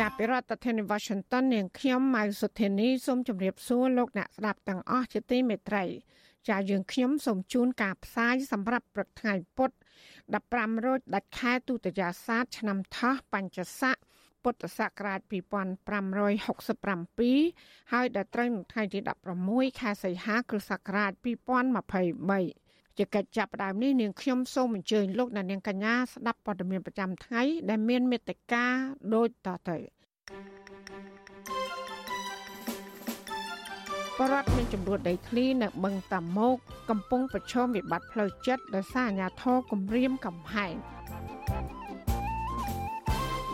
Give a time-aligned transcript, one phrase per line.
[0.00, 5.84] ចាប់ពីរដ្ឋធានី Washington នាងខ្ញុំម៉ៅសុធានីសូមជម្រាបសួរលោកអ្នកស្ដាប់ទាំងអស់ជាទីមេត្រី
[6.48, 9.74] ចាយើងខ្ញុំសូមជូនការផ្សាយសម្រាប់ព្រឹកថ្ងៃពុទ្ធ
[10.30, 13.96] 15រោចដាច់ខែទុតិយាសាទឆ្នាំថោះបញ្ញស័ក
[14.42, 18.98] ពុទ្ធសករាជ2567ហើយដល់ត្រូវនៅថ្ងៃទី
[19.40, 22.61] 16ខែសីហាគ្រិស្តសករាជ2023
[22.98, 28.64] ជាកិច្ចចាប់ផ្ដើមនេះនាងខ្ញុំសូមអញ្ជើញលោកអ្នកនាងកញ្ញាស្ដាប់ព័ត៌មានប្រចាំថ្ងៃ ដែលមានមេត្តា
[29.14, 29.78] ដូចតទៅ
[34.18, 36.56] បរដ្ឋមានចំនួនដីធ្លីនៅបឹងតាម៉ោក
[36.90, 40.74] កំពុងប្រឈមវិបត្តិផ្លូវចិត្តដោយសារអាញាធរគម្រាមកំហែង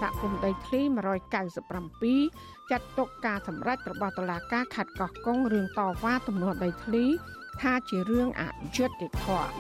[0.01, 0.81] សហគមន៍ដីធ្លី
[1.97, 7.05] 197ចាត់ទុកការសម្រេចរបស់តុលាការខេត្តកោះកុងរឿងតវ៉ាទំនាស់ដីធ្លី
[7.63, 8.43] ថាជារឿងអ
[8.77, 9.53] យុត្តិធម៌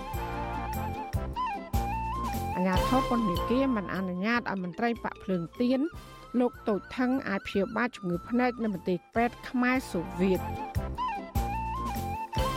[2.56, 5.80] អាញាធរពន្ធនាគារមិនអនុញ្ញាតឲ្យមន្ត្រីបាក់ភ្លើងទៀន
[6.40, 10.40] លោកតូចថងអាចព្យាបាលជំងឺភ្នែកនៅមន្ទីរពេទ្យខ្មែរសូវៀត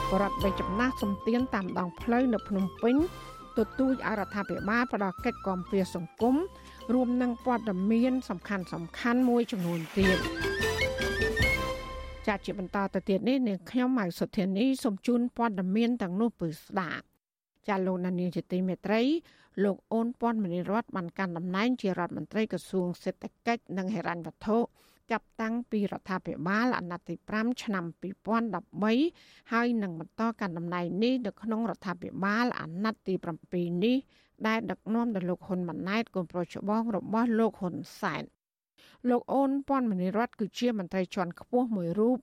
[0.09, 2.95] បរដ្ឋបីចំណាស់សំទៀនតាមដងផ្លូវនៅភ្នំពេញ
[3.57, 6.35] ទទូចអរដ្ឋាភិបាលផ្ដល់កិច្ចគាំពារសង្គម
[6.93, 10.17] រួមនឹងព័ត៌មានសំខាន់សំខាន់មួយចំនួនទៀត
[12.27, 17.03] ចាត់ជាបន្តទៅទៀតនេះនាងខ្ញុំម៉ៅសុធានីសូមជូនព័ត៌មានទាំងនោះពឺស្ដាប់
[17.67, 19.01] ចាលោកនានីជាទីមេត្រី
[19.63, 24.57] លោកអូនពាន់មនីរតបានកាន់តំណែងជារដ្ឋមន្ត្រីក្រសួងសេដ្ឋកិច្ចនិងហិរញ្ញវត្ថុ
[25.11, 27.85] ចាប់តាំងពីរដ្ឋាភិបាលអាណត្តិទី5ឆ្នាំ
[28.49, 33.13] 2013ហើយនឹងបន្តកាន់តំណែងនេះនៅក្នុងរដ្ឋាភិបាលអាណត្តិទី
[33.49, 33.97] 7នេះ
[34.47, 38.23] ដែលដឹកនាំដោយលោកហ៊ុនម៉ាណែតកូនប្រុសច្បងរបស់លោកហ៊ុនសែន
[39.09, 42.17] លោកអូនពាន់មនីរតគឺជាមន្ត្រីជាន់ខ្ពស់មួយរូប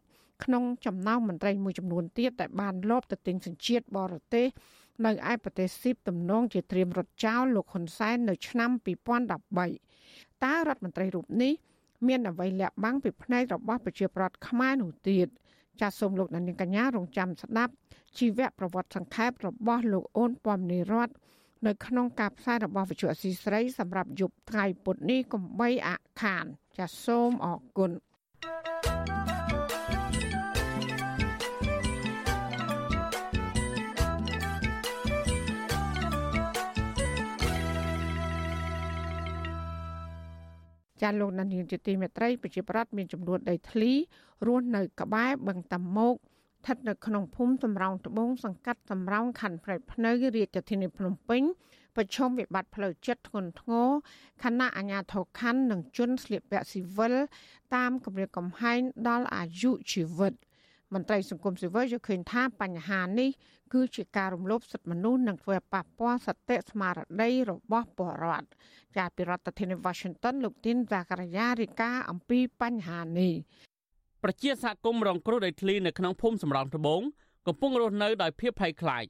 [0.44, 4.46] ក្នុងចំណោមមន្ត្រីមួយចំនួនទៀតដែលបានលបទៅទិញសញ្ជាតិបរទេស
[5.06, 11.52] នៅឯប្រទេសស៊ីបទំនងជាត្រៀមរត់ចោលលោកហ៊ុនសែននៅឆ្នាំ2013តើរដ្ឋមន្ត្រីរូបនេះ
[12.06, 15.28] មានអ្វីលាក់បាំងពីផ្នែករបស់ប្រជាប្រដ្ឋខ្មែរនោះទៀត
[15.80, 17.72] ចាសសូមលោកនាងកញ្ញារងចាំស្ដាប់
[18.18, 21.14] ជីវប្រវត្តិសង្ខេបរបស់លោកអូនពំនីរតនៅ
[21.86, 25.91] ក្នុងការផ្សាយរបស់វិទ្យុអស៊ីស្រីសម្រាប់យប់ថ្ងៃពុធនេះកំបីអ
[26.22, 26.44] ខាន
[26.78, 27.91] ចាសសូមអរគុណ
[41.02, 43.92] ចាលោកនានីជាទីមេត្រីប្រជាប្រដ្ឋមានចំនួនដីធ្លី
[44.46, 51.42] រស់នៅក្បែរបឹងតាម៉ោកស្ថិតនៅក្នុងភូមិសំរោងត្បូងសង្កាត់សំរោងខណ្ឌព្រៃភ្នៅរាជធានីភ្នំពេញ
[51.96, 53.88] ប្រឈមវិបត្តិផ្លូវចិត្តធ្ងន់ធ្ងរ
[54.44, 57.14] ខណៈអាជ្ញាធរខណ្ឌនិងជនស្លៀកពាក់ស៊ីវិល
[57.74, 60.34] តាមគម្រាមកំហែងដល់អាយុជីវិត
[60.94, 63.30] មន្ត្រីសង្គមស៊ីវិលយល់ឃើញថាបញ្ហានេះ
[63.72, 68.48] គឺជាការរំលោភសិទ្ធិមនុស្សនិងធ្វើឲ្យប៉ះពាល់សតិស្មារតីរបស់ពលរដ្ឋ
[68.96, 73.34] ចាពីរដ្ឋធានី Washington លោកទីនសាករាយារីកាអំពីបញ្ហានេះ
[74.24, 77.00] ប្រជាសហគមន៍រងគ្រោះដោយធ្លីនៅក្នុងភូមិសំរោងត្បូង
[77.46, 79.04] កំពុងរស់នៅដោយភាពភ័យខ្លាច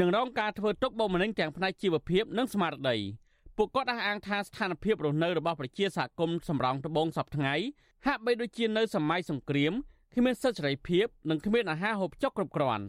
[0.00, 2.96] និងរងការធ្វើទុកបុកម្នេញទាំងផ្នែកជីវភាពនិងស្មារតី
[3.56, 7.54] ពួកគាត់អះអាងថាស្ថានភាពរស់នៅរបស់ប្រជាសហគមន៍សំរោងត្បូងសពថ្ងៃ
[8.06, 9.72] ហាក់បីដូចជានៅសម័យសង្គ្រាម
[10.14, 12.84] គ្មានសិទ្ធិសេរីភាពនិងគ្មានអាហារហូបចុកគ្រប់គ្រាន់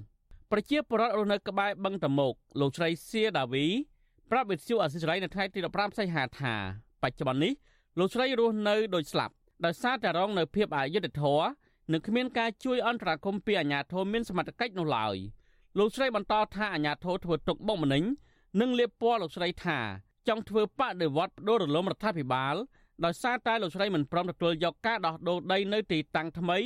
[0.52, 3.66] ប្រជាពលរដ្ឋរស់នៅក្បែរបឹងតមោកលោកស្រីសៀដាវី
[4.32, 6.54] ប្រាប់វិទ្យុអសិរ័យនៅថ្ងៃទី15សីហាថា
[7.04, 7.54] បច្ចុប្បន្ននេះ
[8.00, 9.34] លោកស្រីរស់នៅដូចស្លាប់
[9.66, 11.48] ដោយសារតែរងនៅភាពអយុត្តិធម៌
[11.92, 15.16] និងគ្មានការជួយអន្តរាគមន៍ពីអាជ្ញាធរមានសមត្ថកិច្ចនោះឡើយ
[15.78, 18.04] លោកស្រីបន្តថាអាជ្ញាធរធ្វើទុកបុកម្នេញ
[18.62, 19.80] និងលៀបពណ៌លោកស្រីថា
[20.28, 22.56] ចង់ធ្វើបដិវត្តផ្ដួលរលំរដ្ឋាភិបាល
[23.06, 26.58] ដោយសារតែលោកស្រីមិនព្រមទទួលយកការដោះដូរដីនៅទីតាំងថ្មី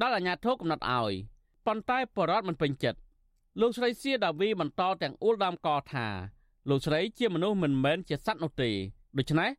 [0.00, 1.12] ដែលអាជ្ញាធរកំណត់ឲ្យ
[1.66, 2.98] ប៉ុន្តែបរដ្ឋមិនពេញចិត្ត
[3.60, 6.06] លោកស្រីសៀដាវីបន្តទាំងអ៊ូលដើមកថា
[6.68, 8.70] លោកស្រីជាមនុស្សមិនមែនជាសត្វនោះទេ
[9.18, 9.50] ដូច្នេះ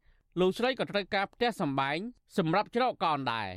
[0.42, 1.98] លោកស្រីក៏ត្រូវការផ្ទះសម្បែង
[2.38, 3.50] សម្រាប់ច្រកកោនដែរ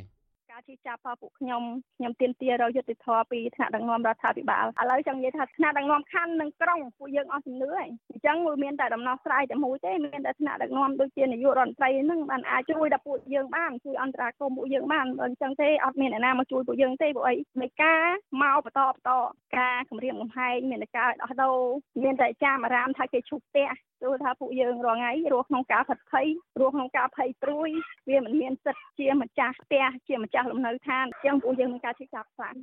[0.53, 1.63] ការជិះចាប់ផងពួកខ្ញុំ
[1.97, 18.05] ខ្ញុំទៀមទារយុទ្ធធរពីថ្នាក់ដឹកនាំរដ្ឋាភិបាលឥឡូវចង់និយាយថាថ្នាក់ដឹកនាំខណ្ឌនិងក្រុងពួកយើងអស់ជំនឿហើយអញ្ចឹងវាមានតែដំណោះស្រាយតែមួយទេមានតែថ្នាក់ដឹកនាំដូចជានាយករដ្ឋមន្ត្រីហ្នឹងបានអាចជួយដល់ពួកយើងបានជួយអន្តរាគមន៍ពួកយើងបានបើអញ្ចឹងទេអត់មានអ្នកណាមកជួយពួកយើងទេពួកអីនៃការ
[18.43, 19.11] មកបន្តបន្ត
[19.57, 21.59] ការគម្រាមកំហែងមានតែការដោះដូរ
[22.03, 26.27] មានតែចាមអារាមថាគេឈប់ផ្ទះ ព្រោះថាពួកយើងរាល់ថ្ងៃរស់ក្នុងការផិតភ័យ
[26.61, 27.71] រស់ក្នុងការភ័យព្រួយ
[28.09, 32.57] វាមិនមានសិទ្ធិជាម្ចាស់ផ្ទះជាម្ចាស់លំនៅឋានអញ្ចឹងពួកយើងមានការជិះចាប់ខ្លាំង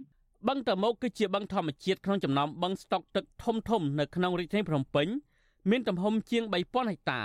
[0.48, 5.08] បឹងតមោកគឺជាបឹងធម្មជាតិក្នុងចំណោមបឹងស្តុកទឹកធំធំនៅក្នុងរាជធានីភ្នំពេញ
[5.70, 7.22] មានទំហំជាង3000ហិកតា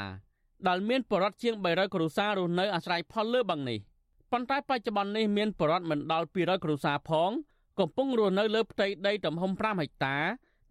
[0.68, 3.78] ដែលមានបរិវត្តជាង300គ្រួសាររស់នៅអាស្រ័យផលលើបឹងនេះ
[4.32, 7.30] ប៉ុន្តែបច្ចុប្បន្ននេះមានបរិវត្តមិនដល់200គ្រួសារផង
[7.80, 10.16] កំពុងរស់នៅលើផ្ទៃដីទំហំ5ហិកតា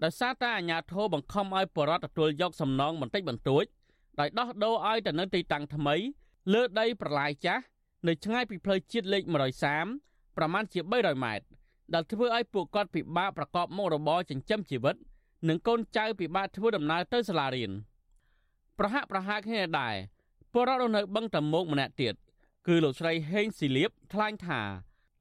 [0.03, 3.63] ដោយសារតែអាជ្ញាធរបង្ខំឲ្យបរិវត្តទទួលយកសំណងបន្តិចបន្តួច
[4.19, 5.95] ដោយដោះដូរឲ្យទៅនៅទីតាំងថ្មី
[6.53, 7.63] លើដីប្រឡាយចាស់
[8.07, 9.23] នៅឆ្ងាយពីផ្លូវជាតិលេខ
[9.79, 11.45] 130ប្រមាណជា300ម៉ែត្រ
[11.93, 14.95] ដែលធ្វើឲ្យពួកគាត់ពិបាកប្រកបមុខរបរចិញ្ចឹមជីវិត
[15.49, 17.71] និងកូនចៅពិបាកធ្វើដំណើរទៅសាលារៀន
[18.79, 19.95] ប្រហាក់ប្រហែលគ្នាដែរ
[20.53, 22.13] ពលរដ្ឋនៅបឹងតមោកម្នាក់ទៀត
[22.67, 24.61] គឺលោកស្រីហេងស៊ីលៀបថ្លែងថា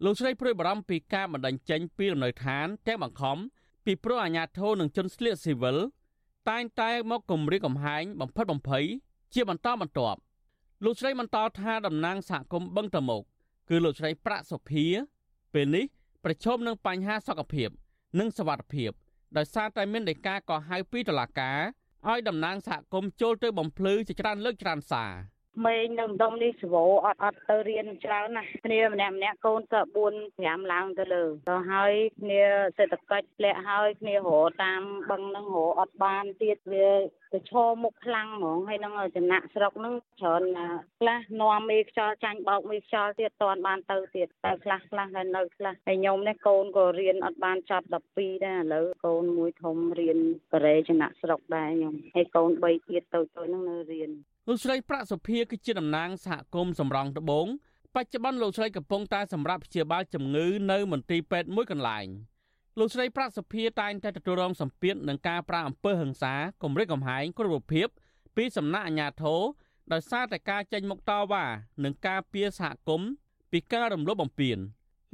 [0.04, 3.38] លោកស្រីព្រួយបារម្ភពីការបណ្ដឹងចេញពីលំនៅឋានទាំងបង្ខំ
[3.84, 5.78] ពីព្រោះអាញាធរនឹងជនស្លៀកស៊ីវិល
[6.50, 8.84] តែងតែមកគម្រាមកំហែងបំផិតបំភ័យ
[9.34, 10.18] ជាបន្តបន្ទាប់
[10.84, 13.22] លោកស្រីបន្តថាតំណាងសហគមន៍បឹងតមុក
[13.68, 14.86] គឺលោកស្រីប្រាក់សុភា
[15.54, 15.84] ពេលនេះ
[16.24, 17.68] ប្រឈមនឹងបញ្ហាសុខភាព
[18.18, 18.90] និងសវត្ថភាព
[19.36, 21.60] ដោយសារតែមានដីកាកោះហៅពីតុលាការ
[22.08, 25.12] ឲ្យតំណាងសហគមន៍ចូលទៅបំភ្លឺជាច្រើនលើកច្រើនសារ
[25.56, 29.80] ក្មេងនៅម្ដុំនេះសវោអត់អត់ទៅរៀនច្រើនណាស់គ្នាម្នាក់ម្នាក់កូនទៅ
[30.14, 32.42] 4 5ឡើងទៅលើទៅហើយគ្នា
[32.78, 36.88] សេដ្ឋកិច្ចធ្លាក់ហើយគ្នារកតាមបឹងហ្នឹងរកអត់បានទៀតវា
[37.32, 40.42] ទៅឈរមុខខ្លាំងហ្មងហើយនឹងចំណាក់ស្រុកហ្នឹងច្រើន
[41.00, 50.18] ខ្លះនាំមេខ្យល់ចាញ់បោកមេខ្យល់ទៀតតន់បានទៅទៀតតែខ្លះខ្លះនៅនៅខ្លះហើយខ្ញុំនេះកូនក៏រៀនអត់បានចប់12ដែរឥឡូវកូនមួយធំរៀន
[50.52, 54.10] កូរ៉េចំណាក់ស្រុកដែរខ្ញុំហើយកូន3ទៀតទៅទៅហ្នឹងនៅរៀន
[54.52, 57.46] លោកស្រីប្រាក់សុភាគឺជាតំណាងសហគមន៍សំរងត្បូង
[57.94, 62.06] បច្ចុប្បន្នលោកស្រីកំពុងតែសម្រាប់ព្យាបាលជំងឺនៅមន្ទីរពេទ្យមួយកន្លែង
[62.78, 67.88] លោកស្រីប្រាក់សុភាតែងតែទទួលរងសម្ពាធនឹងការប្រាអំពើហិង្សាគំរាមកំហែងគ្រប់រូបភាព
[68.36, 69.40] ពីសំណាក់អាជ្ញាធរ
[69.92, 71.44] ដោយសារតែការចេញមុខតវ៉ា
[71.84, 73.10] និងការពៀសហគមន៍
[73.52, 74.58] ពីការរំលោភបំពាន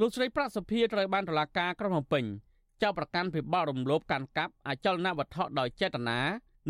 [0.01, 2.25] លោកស្រីប្រាក់សុភាត្រូវបានតុលាការក្រុងភ្នំពេញ
[2.83, 6.21] ចោទប្រកាន់ពីបទរំលោភកាន់កាប់អចលនវត្ថុដោយចេតនា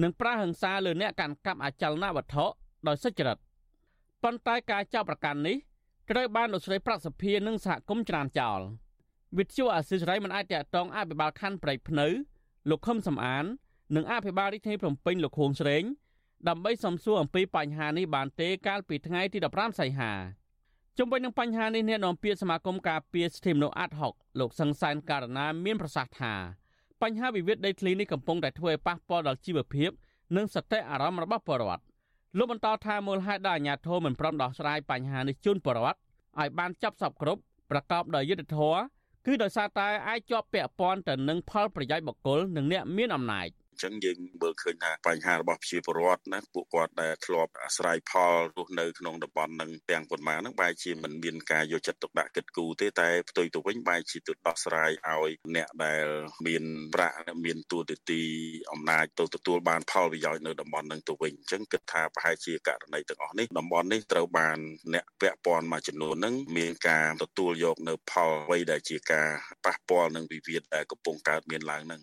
[0.03, 2.47] និងប្រើហិង្សាលើអ្នកកាន់កាប់អចលនវត្ថុ
[2.87, 3.39] ដោយសុចរិត
[4.23, 5.57] ប៉ុន្តែការចោទប្រកាន់នេះ
[6.11, 8.61] ត្រូវបានលោកស្រីប្រាក់សភានិងសហគមន៍ច្រានចោល
[9.39, 12.09] វិទ្យុអាស៊ីសេរីមិនអាចតាក់ទងអភិបាលខណ្ឌព្រៃភ្នៅ
[12.71, 13.45] លោកខឹមសំអាន
[13.97, 15.85] និងអភិបាលរាជធានីភ្នំពេញលោកខួងស្រេង
[16.49, 20.13] ដើម្បីសំសួរអំពីបញ្ហានេះបានទេកាលពីថ្ងៃទី15សីហា
[20.99, 26.35] ជុំវិញនឹងបញ្ហានេះអ្នកនាំពាក្យសមាគមការពារសិទ្ធិមនុស្សអាត់ហុកលោកសង្សានករណាមានប្រសាសន៍ថា
[27.03, 29.91] បញ្ហាវិវាទដីធ្លីនេះកំពុងតែធ្វើឲ្យប៉ះពាល់ដល់ជីវភាព
[30.37, 31.83] និងសតិអារម្មណ៍របស់ប្រជាពលរដ្ឋ
[32.39, 35.99] លោកបន្តថាមូលហេតុដែលអាជ្ញាធរមិនព្រមដោះស្រាយបញ្ហានេះជូនប្រជាពលរដ្ឋ
[36.41, 37.41] ឲ្យបានចាប់សពគ្រប់
[37.71, 38.81] ប្រកបដោយយុត្តិធម៌
[39.27, 56.07] គឺដោយសារតែអាចជាប់ពាក់ព័ន្ធទៅនឹងផលប្រយោជន៍បុគ្គលនិងអ្នកមានអំណាច។ អញ្ចឹងយើងមើលឃើញថាបញ្ហារបស់ប្រជាពលរដ្ឋណាពួកគាត់ដែលធ្លាប់អាស្រ័យផលរស់នៅក្នុងតំបន់នឹងទាំងប៉ុន្មានហ្នឹងបែរជាមិនមានការយកចិត្តទុកដាក់គិតគូរទេតែផ្ទុយទៅវិញបែរជាទៅដោះស្រាយឲ្យអ្នកដែល
[56.47, 56.65] មាន
[56.95, 58.23] ប្រាក់មានទួនាទី
[58.73, 64.59] អំណាចទៅទទួលបានផលប្រយោជន៍នៅតំបន់ហ្នឹងទៅវិញអញ្ចឹងគិតថាប្រហែលជាករណីទាំងអស់នេះតំបន់នេះត្រូវបាន
[64.95, 69.29] អ្នកពាក់ព័ន្ធមួយចំនួនហ្នឹងមានការទទួលយកនៅផលអ្វីដែលជាការ
[69.65, 72.03] ប៉ះពាល់នឹងវិវាទដែលកំពុងកើតមានឡើងហ្នឹង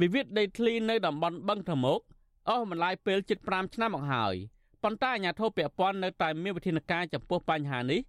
[0.00, 2.00] វិវាទដីធ្លីនៅតំបន់បឹងធមុក
[2.48, 4.34] អស់បន្លាយពេលជិត5ឆ្នាំមកហើយ
[4.82, 8.00] ប៉ុន្តែអាជ្ញាធរពាក់ព័ន្ធនៅតែមានវិធានការចំពោះបញ្ហានេះ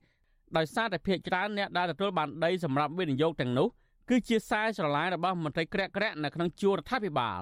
[0.58, 3.68] ដោយសារតែភាគច្រើនអ្នកដែលទទួលបានដីសម្រាប់វិនិយោគទាំងនោះ
[4.10, 7.42] គឺជាខ្សែស្រឡាយរបស់មន្ត្រីក្រាក់ក្រាក់នៅក្នុងជួររដ្ឋាភិបាល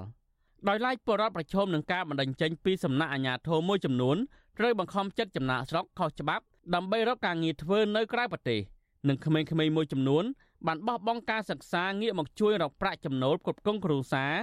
[0.68, 4.18] ដោយឡែកបរដ្ឋប្រឈមនឹងការបណ្តេញចេញពីសំណាក់អាជ្ញាធរមួយចំនួន
[4.60, 6.44] ត្រូវបង្ខំចិត្តចំណាក់ស្រុកខុសច្បាប់
[6.76, 8.60] ដើម្បីរកការងារធ្វើនៅក្រៅប្រទេស
[9.08, 10.24] និងក្មេងៗមួយចំនួន
[10.68, 14.34] បានបោះបង់ការសិក្សាងាកមកជួយរកប្រាក់ចំណូលគ្រប់គ្រងគ្រួសារ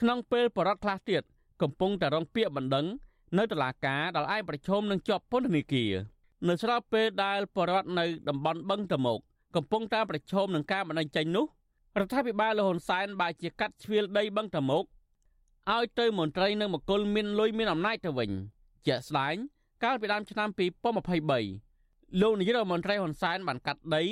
[0.00, 1.22] ក្នុងពេលបរិវត្តខ្លះទៀត
[1.62, 2.86] កំពុងតែរងពាក្យបណ្ដឹង
[3.38, 5.92] នៅតុលាការដែលឯងប្រឈមនឹងជាប់ពន្ធនាគារ
[6.48, 9.18] នៅស្របពេលដែលបរិវត្តនៅតំបន់បឹងតមោក
[9.56, 11.46] កំពុងតែប្រឈមនឹងការបណ្ដឹងចេញនោះ
[11.98, 14.84] រដ្ឋាភិបាលលហ៊ុនសែនបែរជាកាត់ជ្រៀលដីបឹងតមោក
[15.74, 18.30] ឲ្យទៅមន្ត្រីនៅមគលមានលុយមានអំណាចទៅវិញ
[18.86, 19.36] ជាក់ស្ដែង
[19.84, 20.48] កាលពីដើមឆ្នាំ
[21.54, 24.02] 2023លោកនាយករដ្ឋមន្ត្រីហ៊ុនសែនបានកាត់ដី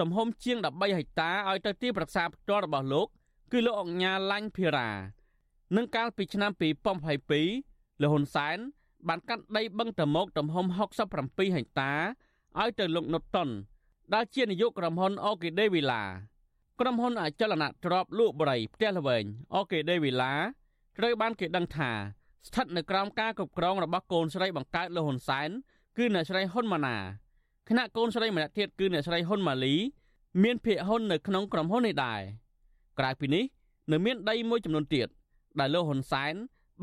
[0.00, 3.08] ទំហំជាង13ហិកតាឲ្យទៅទីប្រឹក្សាផ្ទាល់របស់លោក
[3.52, 4.90] គឺលោកអង្ញាឡាញ់ភិរា
[5.76, 6.50] នឹងកាលពីឆ្នាំ
[7.26, 8.58] 2022លោកហ៊ុនសែន
[9.08, 10.66] បានកាត់ដីបឹងតមោកទំហំ
[11.10, 11.92] 67ហិកតា
[12.60, 13.48] ឲ្យទៅលោកនុតតុន
[14.14, 16.04] ដែលជានាយកក្រុមហ៊ុនអូគីដេវីឡា
[16.80, 19.24] ក្រុមហ៊ុនអចលនទ្រព្យលក់បរិយផ្ទះល្វែង
[19.54, 20.34] អូគីដេវីឡា
[20.98, 21.90] ត្រូវបានគេដឹងថា
[22.46, 25.48] ស្ថិតនៅក្រោមការគ្រប់គ្រងរបស់កូនស្រីបង្កើតលោកហ៊ុនសែន
[25.96, 26.96] គឺអ្នកស្រីហ៊ុនម៉ាណា
[27.68, 29.74] ខណៈកូនស្រីម្នាក់ទៀតគឺអ្នកស្រីហ៊ុនម៉ាលី
[30.42, 32.20] មានភាគហ៊ុននៅក្នុងក្រុមហ៊ុននេះដែរ
[32.98, 33.44] ក្រៅពីនេះ
[33.92, 35.08] នៅមានដីមួយចំនួនទៀត
[35.58, 36.34] ដែលលោកហ៊ុនសែន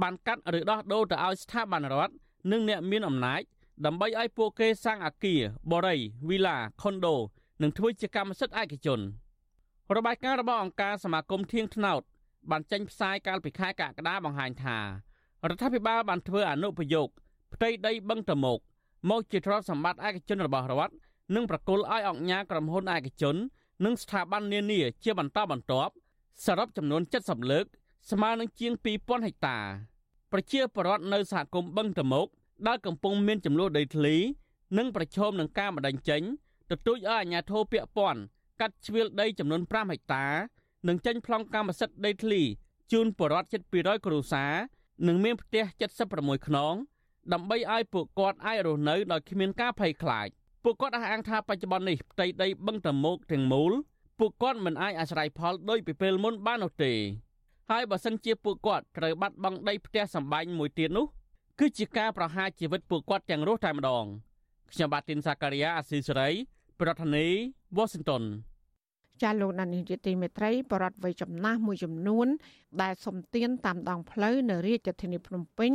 [0.02, 2.14] បានកាត់ឬដោះដូរទៅឲ្យស្ថាប័នរដ្ឋ
[2.52, 3.42] និងអ្នកមានអំណាច
[3.86, 6.00] ដើម្បីឲ្យពួកគេសាងអគារបរិយ
[6.30, 7.16] វីឡាខុនដូ
[7.62, 9.00] និងធ្វើជាកម្មសិទ្ធិឯកជន
[9.96, 12.02] របាយការណ៍របស់អង្គការសមាគមធៀងថ្នោត
[12.52, 14.86] បានចេញផ្សាយកាលពីខែកក្កដាបង្ហាញថារ
[15.56, 17.10] ដ្ឋាភិបាលបានធ្វើអនុប្រយោគ
[17.54, 18.60] ផ្ទៃដីបឹងតមោក
[19.10, 20.94] មកជាទ្រព្យសម្បត្តិឯកជនរបស់រដ្ឋ
[21.36, 23.36] និងប្រគល់ឲ្យអង្គការក្រុមហ៊ុនឯកជន
[23.86, 25.94] និងស្ថាប័ននានាជាបន្តបន្ទាប់
[26.46, 27.66] សរុបចំនួន70លើក
[28.12, 29.58] ស្មើនឹងជាង2000ហិកតា
[30.32, 32.28] ប្រជាពលរដ្ឋនៅសហគមន៍បឹងតមោក
[32.68, 34.16] ដែលកំពុងមានចំនួនដីធ្លី
[34.78, 36.22] និងប្រឈមនឹងការបដិញ្ញចេញ
[36.72, 38.22] ទទូចឲ្យអាជ្ញាធរពាក់ព័ន្ធ
[38.62, 40.26] កាត់ជ្រៀលដីចំនួន5ហិកតា
[40.88, 42.42] និងចេញប្លង់កម្មសិទ្ធិដីធ្លី
[42.92, 44.54] ជូនពលរដ្ឋជិត200គ្រួសារ
[45.08, 45.64] និងមានផ្ទះ
[46.06, 46.76] 76ខ្នង
[47.34, 50.28] ដើម្បីឲ្យពួកគាត់អាចរស់នៅដោយគ្មានការភ័យខ្លាច
[50.64, 53.72] ពួកគាត់អះអាងថាបច្ចុប្បន្ននេះផ្ទៃដីបឹងតមោកទាំងមូល
[54.20, 56.94] ពួកគាត់មិនអាចអាស្រ័យផលដោយពីពេលមុនបាននោះទេ
[57.70, 61.06] ហើយបើសិនជាពួកគាត់ត្រូវបាត់បង់ដីផ្ទះសម្បែងមួយទៀតនោះ
[61.60, 64.06] គឺជាការប្រហារជីវិតពួកគាត់ទាំងរស់តែម្ដង
[64.72, 66.30] ខ្ញុំបាទទីនសាការីយ៉ាអាស៊ីសេរី
[66.80, 67.32] ប្រធានាធិ
[67.78, 68.24] បតី Washington
[69.22, 72.28] ចាលោកដានីជាទីមេត្រីបរដ្ឋវ័យចំណាស់មួយចំនួន
[72.82, 75.72] ដែលសំទានតាមដងផ្លូវនៅរាជធានីភ្នំពេញ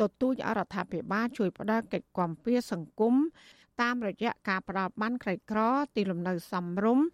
[0.00, 3.14] ទទូចអរដ្ឋាភិបាលជួយផ្ដល់កិច្ចគាំពារសង្គម
[3.82, 5.60] តាមរយៈការផ្ដល់បានក្រីក្រ
[5.96, 7.06] ទីលំនៅសមរម្យ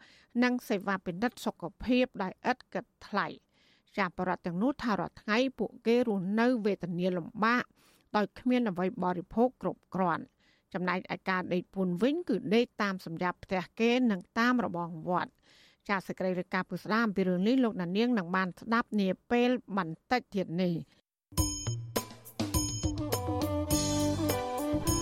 [0.43, 3.27] និងសេវាពិនិត្យសុខភាពដោយឥតគិតថ្លៃ
[3.99, 7.65] ចាបរដ្ឋទាំងនោះថារាល់ថ្ងៃពួកគេរស់នៅវេទនាលំបាក
[8.17, 10.25] ដោយគ្មានអ្វីបរិភោគគ្រប់គ្រាន់
[10.75, 15.31] ចំណែកឯការដេកពួនវិញគឺដេកតាមសម្រាប់ផ្ទះគេនិងតាមរបងវត្ត
[15.89, 20.75] ចាសសេចក្តីរាយការណ៍ពុស្ដាអំពីរឿងនេះលោកណានៀងនឹងបានស្ដាប់នាពេលបន្តិចទៀតនេះ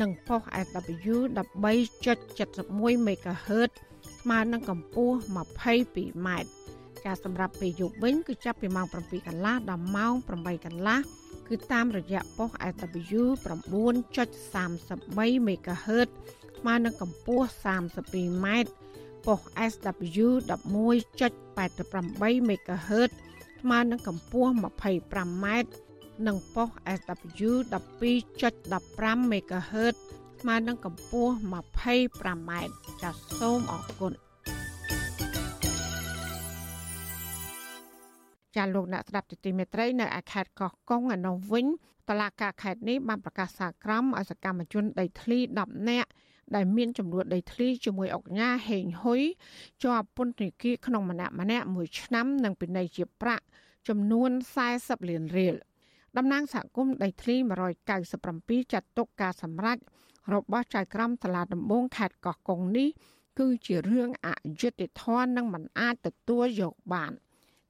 [0.00, 3.70] និងប៉ុស SW 13.71 MHz
[4.20, 6.28] ស្មើនឹងកម្ពស់ 22m
[7.04, 10.98] ចាសម្រាប់ពេលយប់វិញគឺចាប់ពីម៉ោង7កន្លះដល់ម៉ោង8កន្លះ
[11.48, 16.08] គឺតាមរយៈប៉ុស SW 9.33 MHz
[16.58, 18.46] ស្មើនឹងកម្ពស់ 32m
[19.26, 23.10] ប៉ុស SW 11.88 MHz
[23.60, 25.46] ស្មើនឹងកម្ពស់ 25m
[26.26, 29.96] និងប៉ុស SW 12.15 MHz
[30.40, 32.50] ស្មើនឹងកម្ពស់ 25m
[33.02, 34.12] ចាសសូមអរគុណ
[38.56, 41.66] ចាលោកអ្នកស្ដាប់ទទីមេត្រីនៅឯខេត្តកោះកុងឯនោះវិញ
[42.08, 46.10] តឡាការខេត្តនេះបានប្រកាសសាក្រមឲ្យសកម្មជនដីធ្លី10នាក់
[46.54, 49.22] ដែលមានចំនួនដីធ្លីជាមួយអង្គការហេងហ៊ុយ
[49.82, 53.44] ជាប់ពន្ធនាគារក្នុងម្នាក់ម្នាក់មួយឆ្នាំនិងពិន័យជាប្រាក់
[53.88, 54.30] ចំនួន
[54.70, 55.56] 40លានរៀល
[56.16, 57.36] តំណាងសហគមន៍ដីធ្លី
[58.04, 59.78] 197ចាត់ទុកការសម្រេច
[60.34, 62.88] របស់ចៅក្រមតឡាដំបងខេត្តកោះកុងនេះ
[63.38, 64.28] គឺជារឿងអ
[64.60, 67.12] យុត្តិធម៌និងមិនអាចទទួលយកបាន។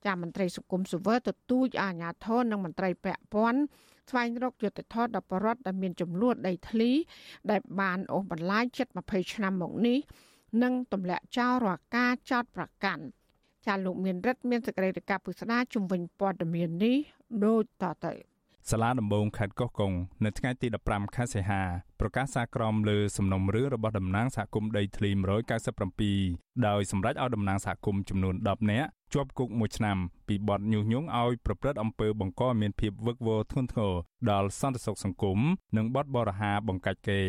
[0.04, 3.60] ចាមន្ត្រីសង្គមសុវទទូចអាជ្ញាធរនិងមន្ត្រីពាក់ព័ន្ធ
[4.10, 6.90] ស្វែងរកយុត្តិធម៌ដល់ប្រជាពលរដ្ឋដែលមានចំនួនដីធ្លី
[7.50, 9.98] ដែលបានអូសបន្លាយជិត20ឆ្នាំមកនេះ
[10.62, 13.04] និងទម្លាក់ចោលរាល់ការចោតប្រកាន់
[13.66, 16.96] ចាលោកមានរិទ្ធមានសេចក្តីរាយការណ៍ពុស្ដាជំវិញព័ត៌មាននេះ
[17.44, 18.31] ដូចតទៅ
[18.70, 19.92] សាលាដំបងខេត្តកោះកុង
[20.24, 21.62] នៅថ្ងៃទី15ខែសីហា
[22.00, 25.10] ប្រកាសសារក្រមលើសំណុំរឿងរបស់តំណាងសហគមន៍ដីធ្លី
[25.88, 29.96] 197ដោយសម្រេចឲ្យតំណាងសហគមន៍ចំនួន10នាក់ជាប់គុកមួយឆ្នាំ
[30.28, 33.94] ពីបទញុះញង់ឲ្យប្រព្រឹត្តអំពើបង្កឲ្យមានភាពវឹកវរធ្ងន់ធ្ងរ
[34.30, 35.38] ដល់សន្តិសុខសង្គម
[35.76, 37.22] និងបទបរិហាបង្កាច់គេ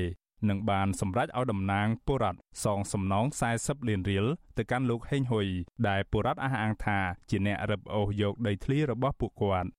[0.49, 3.25] នឹងបានសម្រេចឲ្យតំណាងបុរដ្ឋសងសំណង
[3.57, 4.25] 40លានរៀល
[4.57, 5.47] ទៅកាន់លោកហេងហ៊ុយ
[5.87, 6.99] ដែលបុរដ្ឋអះអាងថា
[7.29, 9.69] ជាអ្នករឹបអូសយកដីធ្លីរបស់ពួកគាត់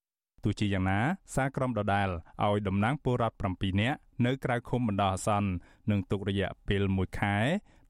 [0.44, 1.00] ទោះជាយ៉ាងណា
[1.34, 2.08] សារក្រមដដាល
[2.44, 5.50] ឲ្យតំណាងពលរដ្ឋ7នាក់នៅក្រៅឃុំបណ្ដោះអាសន្ន
[5.90, 7.36] នឹងទុករយៈពេល1ខែ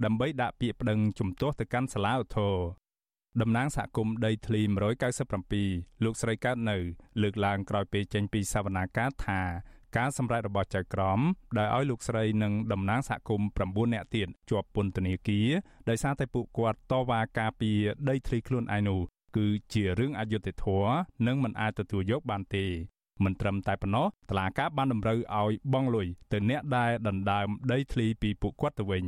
[0.04, 2.54] ដើម្បីដាក់ពាក្យប្តឹងជំទាស់ទៅកាន់សាលាឧទ្ធរ
[3.40, 4.60] តំណាងសហគមន៍ដីធ្លី
[5.32, 6.76] 197លោកស្រីកើតនៅ
[7.22, 9.40] លើកឡើងក្រោយពេលចេញពីសវនាការថា
[9.96, 11.20] ការសម្រេចរបស់ចៅក្រម
[11.58, 13.48] ដែលឲ្យលោកស្រីនិងតំណាងសហគមន៍
[13.88, 15.48] 9នាក់ទៀតជាប់ពន្ធនាគារ
[15.88, 17.70] ដោយសារតែពួកគាត់តវ៉ាការពី
[18.08, 19.00] ដីធ្លីខ្លួនឯនោះ
[19.36, 20.94] គឺជារឿងអយុត្តិធម៌
[21.26, 22.66] និងមិនអាចទទួលយកបានទេ
[23.24, 29.04] មិនត្រឹមតែប៉ុណ្ណោះតឡាកាបានតម្រូវឲ្យបង់លុយទៅអ្នកដែលដណ្ដើមដីធ្លីពីពួកគាត់ទៅវិញ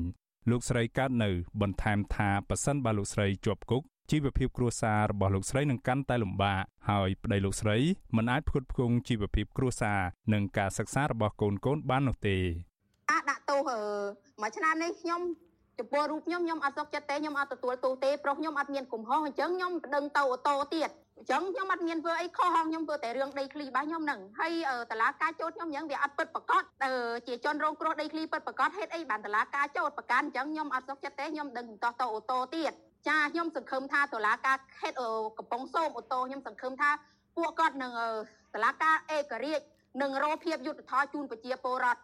[0.51, 1.31] លោកស្រីកើតនៅ
[1.61, 7.77] បន្ថែមថាប៉ះសិនបើលោកស្រីជាប់គុកជីវភាពគ្រួសាររបស់លោកស្រីនឹងកាន់តែលំបាកហើយប្តីលោកស្រី
[8.17, 10.01] មិនអាចផ្គត់ផ្គង់ជីវភាពគ្រួសារ
[10.33, 12.37] និងការសិក្សារបស់កូនកូនបាននោះទេ
[13.11, 13.61] អាដាក់ទោស
[14.41, 15.21] មួយឆ្នាំនេះខ្ញុំ
[15.79, 24.53] ចំពោះរូបខ្ញុំខ្ញុំអត់សុខចិត្តទេខ្ញុំអត់ទទួលទោសទេប្រុសខ្ញុំអត់មានកំហុសអញ្ចឹងខ្ញុំប្តឹងទៅអូតូទៀតអញ្ចឹងខ្ញុំអត់មានធ្វើអីខុសខ្ញុំធ្វើតែរឿងដីធ្លីរបស់ខ្ញុំហ្នឹងហើយ
[24.91, 26.63] តឡាការចោតខ្ញុំអញ្ចឹងវាអត់ពិតប្រកប
[27.27, 32.73] ជាជនរងគ្រោះដីធ្លីពិតប្រកបហេតុអីបានតឡាការចោតប្រកាន់អញ្ចឹងខ្ញុំអត់សុខចិត្តទេខ្ញុំដឹងតោះតអូតូទៀត
[33.09, 34.95] ចាខ្ញុំសង្ឃឹមថាតឡាការខេត
[35.39, 36.91] កំពង់សោមអូតូខ្ញុំសង្ឃឹមថា
[37.37, 37.93] ពួកគាត់នឹង
[38.55, 39.65] តឡាការឯករាជ្យ
[40.03, 42.01] នឹងរោភាពយុទ្ធធរជូនប្រជាពលរដ្ឋ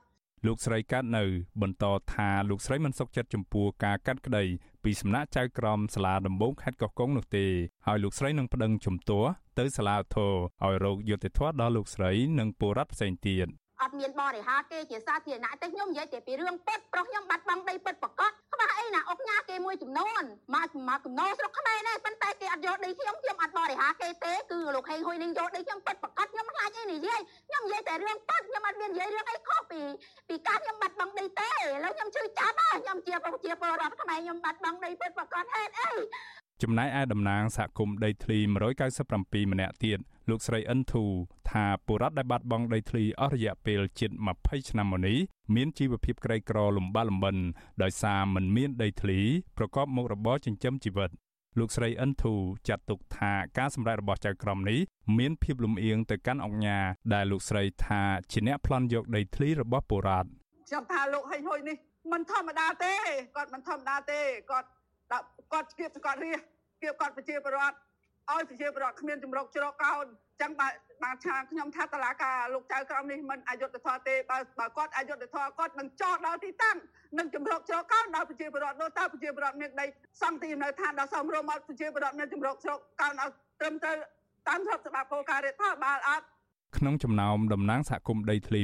[0.46, 1.24] លោកស្រីកាត់នៅ
[1.62, 4.44] បន្តថាលោកស្រីមិនសុខចិត្តចំពោះការកាត់ក្តី
[4.84, 7.46] ពីសំណាក់ចៅក្រមសាលាដំបងខេត្តកោះកុងនោះទេ
[7.86, 10.32] ហើយលោកស្រីនឹងប្តឹងជំទាស់ទៅសាលាធរ
[10.64, 13.48] ឲ្យរកយុត្តិធម៌ដល់លោកស្រីនិងពលរដ្ឋផ្សេងទៀត
[13.82, 20.22] អត់មានបរិហាគេជាសាធារណៈទេខ្ញុំនិយាយតែពីរឿងពិតប្រុសខ្ញុំបាត់បង់ដីពិតប្រកបខ្វះអីណាអុកញ៉ាគេមួយចំនួន
[20.54, 29.82] មកមកកំណោស្រុកខ្មែរដែរប៉ុន្តែគេអត់យកដីខ្ញុំខ្ញុំអត់បរិហាគេទេគឺលោកហេងហ៊ុយនឹងយកដីខ្ញុំពិតប្រកបខ្ញុំខ្លាចអីនិយាយខ្ញុំនិយាយតែរឿងពិតខ្ញុំអត់មាននិយាយរឿងអីខុសពី
[30.28, 35.90] ពីការខ្ញុំបាត់បង់ដីទេឥឡូវខ្ញុំឈឺចាប់ខ្ញុំជាប្រជាពលរដ្ឋខ្មែរខ្ញុំបាត់បង់ដីពិតប្រកបហេតុអី
[36.62, 38.38] ចំណែកឯតំណាងសហគមន៍ដីធ្លី
[38.94, 39.98] 197ម្នាក់ទៀត
[40.30, 41.04] លោកស្រីអិនធូ
[41.50, 44.10] ថាបុរដ្ឋដែលបាត់បង់ដីធ្លីអស់រយៈពេលជិត
[44.40, 45.18] 20ឆ្នាំមកនេះ
[45.54, 47.36] មានជីវភាពក្រីក្រលំបាកលំបិន
[47.82, 49.18] ដោយសារមិនមានដីធ្លី
[49.58, 51.10] ប្រកបមុខរបរចិញ្ចឹមជីវិត
[51.58, 52.34] លោកស្រីអិនធូ
[52.68, 54.78] ចាត់ទុកថាការសម្ដែងរបស់ចៅក្រមនេះ
[55.18, 58.02] មានភាពលំអៀងទៅកាន់អង្គការដែលលោកស្រីថា
[58.32, 60.28] ជាអ្នកប្លន់យកដីធ្លីរបស់បុរដ្ឋ
[60.68, 61.76] ខ្ញុំថាលោកហេងហ៊ុយនេះ
[62.12, 62.94] មិនធម្មតាទេ
[63.36, 64.68] គាត់មិនធម្មតាទេគាត់
[65.52, 66.36] គាត់គៀបគាត់រះ
[66.82, 67.76] គៀបគាត់ប្រជាពលរដ្ឋ
[68.30, 70.06] ឲ្យប្រជាពលរដ្ឋគ្មានជំរកជ្រកកោន
[70.42, 70.72] ចឹងបាទ
[71.04, 76.76] បានថាខ្ញុំថាតឡាការលោកចៅក្រមនេះមិនអយុត្តិធម៌ទេបើបើគាត់អយុត្តិធម៌គាត់នឹងចោទដល់ទីតាំង
[77.18, 79.86] នឹងជំរកជ្រកកោនដល់ប្រជាពលរដ្ឋនោះតើប្រជាពលរដ្ឋមានដី
[80.22, 83.96] សង់ទីនៅឋានដល់សមរម្យអត់ប្រជាពលរដ្ឋមានជំរកជ្រកកោនឲ្យត្រឹមត្រូវ
[84.48, 86.26] តាមច្បាប់គោលការណ៍រដ្ឋាភិបាលអត់
[86.76, 88.60] ក្នុងចំណោមតំណាងសហគមន៍ដីធ្លី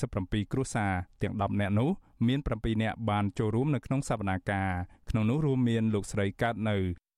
[0.00, 0.92] 197គ្រួសារ
[1.22, 1.90] ទាំង10នាក់នោះ
[2.26, 4.70] មាន7នាក់បានចូលរួមនៅក្នុងសវនាការ
[5.10, 6.76] ក្នុងនោះរួមមានលោកស្រីកើតនៅ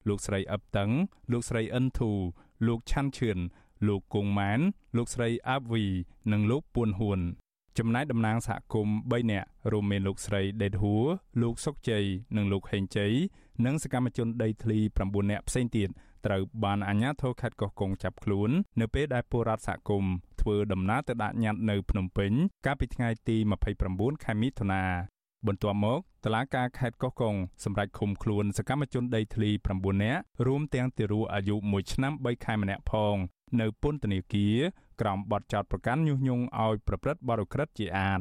[0.09, 0.91] លោកស្រីអឹបតឹង
[1.33, 2.11] លោកស្រីអិនធូ
[2.67, 3.39] លោកឆាន់ឈឿន
[3.89, 4.61] លោកគង់ម៉ែន
[4.97, 5.85] លោកស្រីអាប់វី
[6.33, 7.21] និងលោកពួនហ៊ួន
[7.79, 11.05] ចំណែកតំណាងសហគមន៍3នាក់រួមមានលោកស្រីដេតហួរ
[11.43, 12.05] លោកសុកជ័យ
[12.37, 13.13] និងលោកហេងជ័យ
[13.67, 15.89] និងសកម្មជនដីធ្លី9នាក់ផ្សេងទៀត
[16.27, 22.33] ត្រូវបានអាជ្ញាធរខេត្តកោះកុងចាប់ខ្លួន នៅពេលដែលពលរដ្ឋសហគមន៍ធ្វើដំណើរទៅដាក់ញត្តិនៅភ្នំពេញ
[22.67, 23.37] កាលពីថ្ងៃទី
[23.81, 24.83] 29ខែមិថុនា
[25.47, 33.17] បន្ទាប់មកតឡាការខេត្តកោះកុងសម្រេចឃុំខ្លួនសកម្មជនដីធ្លី9នាក់រួមទាំងទារកអាយុ1ឆ្នាំ3ខែម្នាក់ផង
[33.61, 34.57] នៅពន្ធនាគារ
[35.01, 38.21] ក្រោមបទចោទប្រកាន់ញុះញង់ឲ្យប្រព្រឹត្តបទឧក្រិដ្ឋជាអាត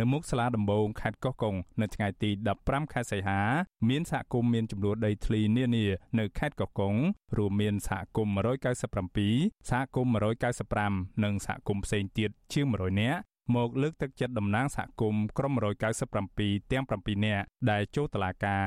[0.00, 3.40] នៅមុខសាលាដំបងខេត្តកោះកុងនៅថ្ងៃទី15ខែសីហា
[3.88, 5.86] មានសហគមន៍មានចំនួនដីធ្លីនានា
[6.18, 6.94] នៅខេត្តកោះកុង
[7.38, 8.34] រួមមានសហគមន៍
[9.06, 10.12] 197សហគមន៍
[10.68, 13.20] 195និងសហគមន៍ផ្សេងទៀតជាង100នាក់
[13.54, 15.52] មកលើកទឹកចិត្តតំណាងសហគមន៍ក្រុម
[16.12, 18.66] 197ទាំង7នាក់ដែលចូលតឡាការ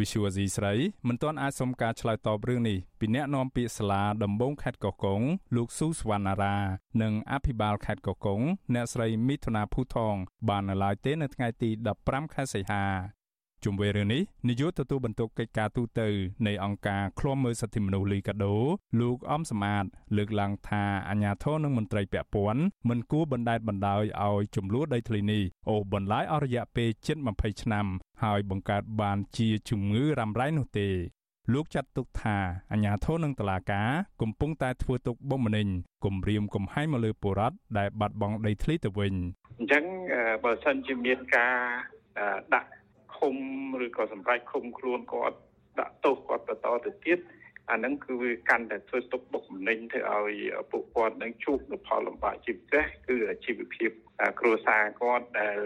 [0.00, 0.74] វិសុវស៊ីស្រី
[1.08, 5.20] មិនទាន់អាចសុំការឆ្លើយតបរឿងនេះពីអ្នកនាំពាក្យសាលាដំបងខេត្តកោះកុង
[5.56, 6.56] លោកស៊ូសវណ្ណារា
[7.02, 8.40] និងអភិបាលខេត្តកោះកុង
[8.74, 10.14] អ្នកស្រីមិថុនាភូថង
[10.48, 11.70] បាននៅឡើយទេនៅថ្ងៃទី
[12.02, 13.15] 15ខែសីហា
[13.66, 16.00] ជុំវិញរឿងនេះនាយកទទួលបន្ទុកកិច្ចការទូត
[16.46, 18.54] នៃអង្គការឃ្លាំមើលសិទ្ធិមនុស្សលីកាដូ
[19.00, 19.84] លោកអំសមាត
[20.16, 27.86] លើកឡើងថាអាញាធរនិងមន្ត្រីពាក់ព័ន្ធមិនគួរបណ្តែតបណ្តោយឲ្យចំនួនដីធ្លីនេះអូសបន្លាយអស់រយៈពេលជិត20ឆ្នាំ
[28.22, 30.88] ហើយបង្កើតបានជាជំងឺរ៉ាំរ៉ៃនោះទេ
[31.52, 32.36] លោកចាត់ទុកថា
[32.72, 33.88] អាញាធរនឹងតឡាការ
[34.22, 35.66] កំពុងតែធ្វើទុកបុកម្នេញ
[36.04, 39.14] គំរាមកំហែងមកលើពលរដ្ឋដែលបាត់បង់ដីធ្លីទៅវិញ
[39.58, 39.84] អញ្ចឹង
[40.44, 41.54] បើសិនជាមានការ
[42.54, 42.68] ដាក់
[43.26, 43.36] ឃុំ
[43.86, 45.36] ឬក៏សម្រាប់ឃុំខ្លួនគាត់
[45.80, 47.18] ដាក់ទោសគាត់បន្តទៅទៀត
[47.70, 53.90] អាហ្នឹងគឺវាកាន់តែធ្វើទុកបុកម្នេញធ្វើឲ្យពួកគាត់នឹងជួបនូវផលលំបាកជាពិសេសគឺជីវភាព
[54.40, 55.58] គ្រួសារគាត់ដែល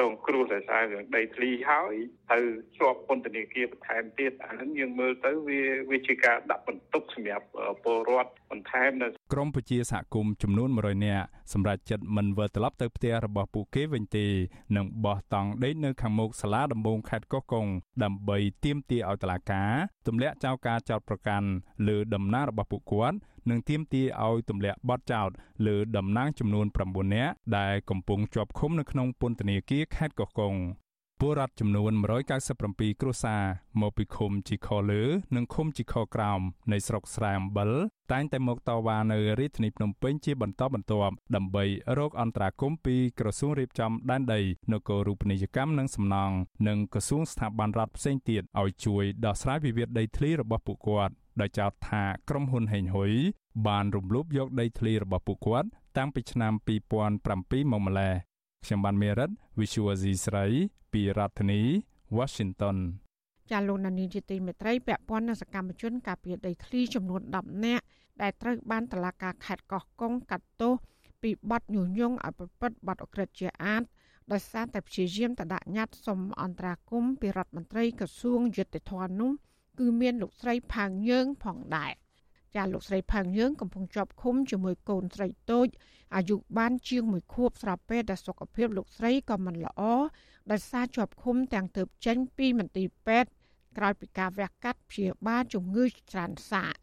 [0.00, 1.94] រងគ្រោះដោយសាររឿងដីធ្លីហើយ
[2.32, 2.38] ទៅ
[2.76, 5.60] ជាប់ពន្ធនាគារបន្ថែមទៀតអានឹងយើងមើលទៅវា
[5.90, 7.46] វាជាការដាក់បន្ទុកសម្រាប់
[7.84, 14.26] ពលរដ្ឋបន្ថែមនៅក្រមប្រជាសហគមន៍ចំនួន100នាក់សម្រាប់ចិត្តមិនវិលត្រឡប់ទៅផ្ទះរបស់ពួកគេវិញទេ
[14.76, 17.66] នឹងបោះតង់ដេកនៅខាងមុខសាលាដំបងខេត្តកោះកុង
[18.02, 19.72] ដើម្បីទាមទារឲ្យតុលាការ
[20.06, 21.48] ទម្លាក់ចោលការចោទប្រកាន់
[21.88, 23.18] លើដំណើររបស់ពួកគាត់
[23.50, 25.28] និងទាមទារឲ្យទម្លាក់បទចោទ
[25.66, 30.54] លើតំណាងចំនួន9នាក់ដែលកំពុងជាប់ឃុំនៅក្នុងពន្ធនាគារខេត្តកោះកុង
[31.20, 31.92] ពលរដ្ឋចំនួន
[32.46, 33.42] 197គ្រួសារ
[33.80, 35.02] មកពីឃុំជីខលើ
[35.36, 36.40] និងឃុំជីខក្រោម
[36.72, 37.70] នៃស្រុកស្រែអំបិល
[38.12, 41.64] តែងតែមកតវ៉ានៅរាជធានីភ្នំពេញជាបន្តបន្ទាប់ដើម្បី
[41.98, 44.40] រកអន្តរាគមន៍ពីក្រសួងរៀបចំដែនដី
[44.72, 46.36] នគររូបនីយកម្មនិងសំណង់
[46.68, 53.12] និងក្រសួងស្ថាប័នរដ្ឋផ្សេងទៀតឲ្យជួយដោះស្រាយវិវាទដីធ្លីរបស់ពួកគាត់ដោយចោទថាក្រុមហ៊ុនហេងហ៊ុយ
[53.66, 56.52] បានរំលោភយកដីធ្លីរបស់ពួកគាត់តាំងពីឆ្នាំ
[57.06, 58.27] 2007មកម្ល៉េះ
[58.64, 60.44] ខ្ញុំបានមេរិត Visual C ស្រី
[60.92, 61.60] ពីរដ្ឋធានី
[62.18, 62.76] Washington
[63.50, 67.84] ចាលោកនានីជាទីមេត្រីពាក់ព័ន្ធនឹងសកម្មជន ការពារដីធ្លីចំនួន10នាក់
[68.22, 70.74] ដែលត្រូវបានតឡាការខេត្តកោះកុងកាត់ទោស
[71.22, 73.82] ពីបទញុះញង់ឲ្យប្រព្រឹត្តបទអក្រិតជាអាត
[74.32, 79.30] ដោយសារតែព្យាយាមតដាក់ញត្តិសុំអន្តរាគមន៍ពីរដ្ឋមន្ត្រីក្រសួងយុតិធម៌នោះ
[79.78, 81.92] គឺមានលោកស្រីផាងយើងផងដែរ
[82.56, 85.68] ចាលោកស្រីផាងយើងកំពុងជាប់ឃុំជាមួយកូនស្រីតូច
[86.16, 89.82] អាយុបានជាង1ខួបស្រាប់ពេលដែលសុខភាពលោកស្រីក៏មិនល្អ
[90.50, 93.30] ដោយសារជាប់ឃុំទាំងទើបចេញពីមន្ទីរពេទ្យ
[93.76, 96.74] ក្រោយពីការវះកាត់ព្យាបាលជំងឺច្រើនសាក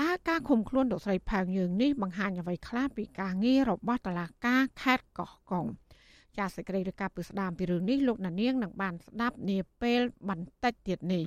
[0.00, 5.66] តើការឃុំខ្លួនលោកស្រីផាងយើងនេះបង្ហាញអ្វីខ្លះពីការងាររបស់តុលាការខេត្តកោះកុង
[6.38, 11.24] ចាសសេចក្តីរាយការណ៍ពីស្ដាមពីរឿងនេះលោកណានៀងនឹងបានស្ដាប់នាពេលបន្តិចទៀតនេះ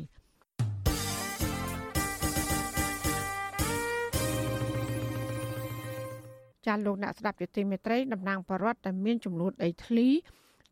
[6.67, 10.07] ចាលោកអ្នកស្ដាប់យុតិមេត្រីតំណាងបរដ្ឋដែលមានចំនួនដីធ្លី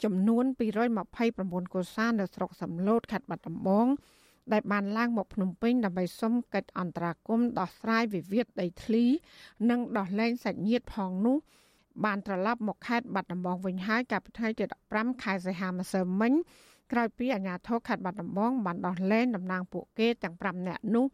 [0.03, 0.43] ចំនួន
[1.09, 3.87] 229កុសានៅស្រុកសំឡូតខេត្តបាត់ដំបង
[4.53, 9.03] ដែលបានឡើងមកភ្នំពេញដើម្បីសុំកិច្ចអន្តរាគមន៍ដោះស្រាយវិវាទដីធ្លី
[9.69, 11.37] និងដោះលែងសាច់ញាតិផងនោះ
[12.05, 16.33] បានត្រឡប់មកខេត្តបាត់ដំបងវិញហើយកាលពីថ្ងៃទី15ខែសីហាម្សិលមិញ
[16.91, 21.05] ក្រោយពីអាជ្ញាធរខេត្តបាត់ដំបងបានដោះលែងតំណាងពួកគេទាំង5នាក់នោះ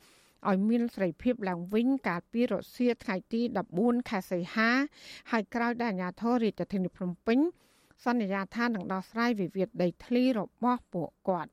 [0.49, 3.41] ឲ្យមានសេរីភាពឡើងវិញកាលពីរសៀលថ្ងៃទី
[3.75, 4.69] 14ខែសីហា
[5.31, 7.39] ហើយក្រោយដែលអាជ្ញាធររាជធានីភ្នំពេញ
[8.05, 11.51] សន្យាថានឹងដោះស្រាយវិវាទដីធ្លីរបស់ពួកគាត់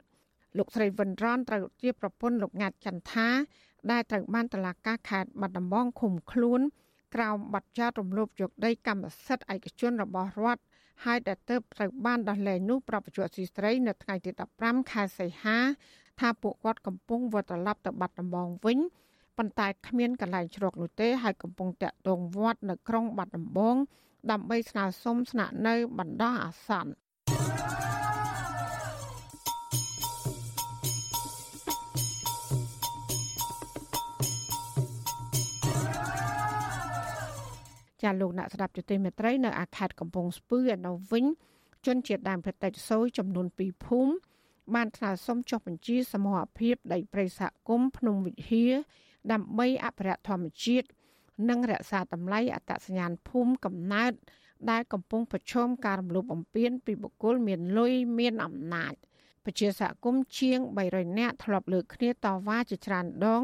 [0.58, 3.28] លោកស្រីវិនរនត្រូវជាប្រពន្ធលោកងាត់ចន្ទថា
[3.90, 6.60] ដែលត្រូវបានតឡាការខេត្តបាត់ដំបងឃុំខ្លួន
[7.14, 10.62] ក្រោមបទចោទរំលោភយកដីកម្មសិទ្ធិឯកជនរបស់រដ្ឋ
[11.04, 15.58] ហើយដែលទៅត្រូវបានដោះលែងនោះប្រពន្ធស៊ីស្រីនៅថ្ងៃទី15ខែសីហា
[16.20, 18.78] ថាពួកគាត់កំពុងវិលត្រឡប់ទៅបាត់ដំបងវិញ
[19.36, 23.76] ប៉ុន្តែគ្មានកន្លែងជ្រកនោះទេហើយកំពុងតាក់ទងវត្តនៅក្រុងបាត់ដំបង
[24.30, 26.92] ដើម្បីស្នើសុំស្នាក់នៅបណ្ដោះអាសន្ន
[38.02, 41.24] ចាលោកអ្នកស្ដាប់ជទិមេត្រីនៅអាខេតកំពង់ស្ពឺឯនោះវិញ
[41.86, 44.12] ជនជាតិដើមភាគតិចសូយចំនួន2ភូមិ
[44.74, 48.72] បានថ្នើសុំចុះបញ្ជីសមូហភាពដីព្រៃសហគមន៍ភ្នំវិហារ
[49.32, 50.86] ដើម្បីអភិរក្សធម្មជាតិ
[51.48, 54.12] និងរក្សាតម្លៃអត្តសញ្ញាណភូមិកំណើត
[54.70, 58.94] ដែលកំពុងប្រឈមការរំលោភបំពានពីបុគ្គលមានលុយមានអំណាច
[59.44, 60.58] ប្រជាសហគមន៍ជាង
[60.90, 63.42] 300នាក់ធ្លាប់លើកគ្នាតវ៉ាជាច្រើនដង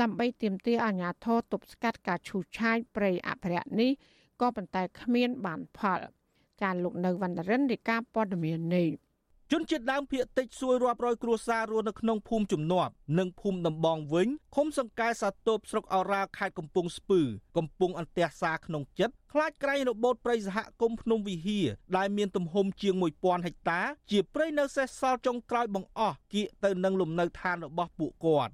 [0.00, 3.90] ដើម្បីទាមទារអាជ្ញាធរទប់ស្កាត់ការឈូសឆាយព្រៃអភិរក្សនេះ
[4.40, 6.00] ក៏ប៉ុន្តែគ្មានបានផល
[6.62, 8.88] ចាលោកនៅវណ្ណរិនរាយការណ៍ព័ត៌មាននេះ
[9.54, 17.20] ជនជាតិដើមភាគតិចសួយរាប់រយគ្រួសាររស់នៅក្នុងភូមិជំនប់និងភូមិដំបងវិញឃុំសង្កែសាទបស្រុកអរ៉ាខេត្តកំពង់ស្ពឺ
[17.56, 28.52] កំពុងអន្ទះសារក្នុងចិត្តខ្លាចក្រែងរបូតព្រៃសហគមន៍ភ្នំវិហារដែលមានទំហំជាង1000ហិកតា ជាព្រៃនៅសេសសល់ចុងក្រោយបង្អស់គៀកទៅនឹងលំនៅឋានរបស់ពួកគាត់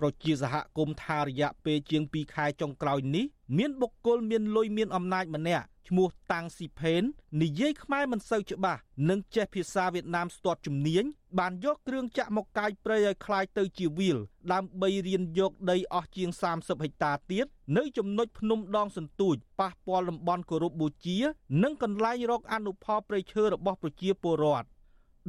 [0.00, 3.24] ប្រជាសហគមន៍ថារយៈពេលជាង2ខែចុងក្រោយនេះ
[3.58, 7.02] មានបុគ្គលមានលុយមានអំណាចម្នាក់ឈ្មោះតាំងស៊ីផេន
[7.42, 11.04] និយាយខ្មែរមិនសូវច្បាស់និងចេះភាសាវៀតណាមស្ទាត់ជំនាញ
[11.38, 14.18] បានយកគ្រឿងចាក់មកកាយព្រៃឲ្យคล้ายទៅជាវាល
[14.52, 21.18] ដើម្បីរៀនយកដីអស់ជាង30ហិកតាទៀតនៅចំណុចភ្នំដងសន្ទូចប៉ះពាល់តំបន់គោរពបូជា
[21.62, 24.68] និងកន្លែងរកអនុផលព្រៃឈើរបស់ប្រជាពលរដ្ឋ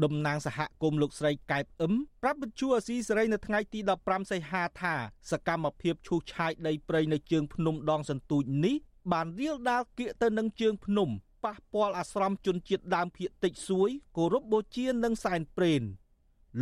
[0.04, 4.94] តំណាងសហគមន៍លោកស្រីកែបអឹមប្រាប់វិទ្យុអាស៊ីសេរីនៅថ្ងៃទី15សីហាថា
[5.30, 8.76] សកម្មភាពឈូសឆាយដីព្រៃនៅជើងភ្នំដងសន្ទូចនេះ
[9.12, 11.09] បានរៀលដាលគៀកទៅនឹងជើងភ្នំ
[11.44, 15.82] ប៉ះពាល់អាស្រមជនជាតិដើមភាគតិចសួយគោរពបូជានិងសែនព្រេន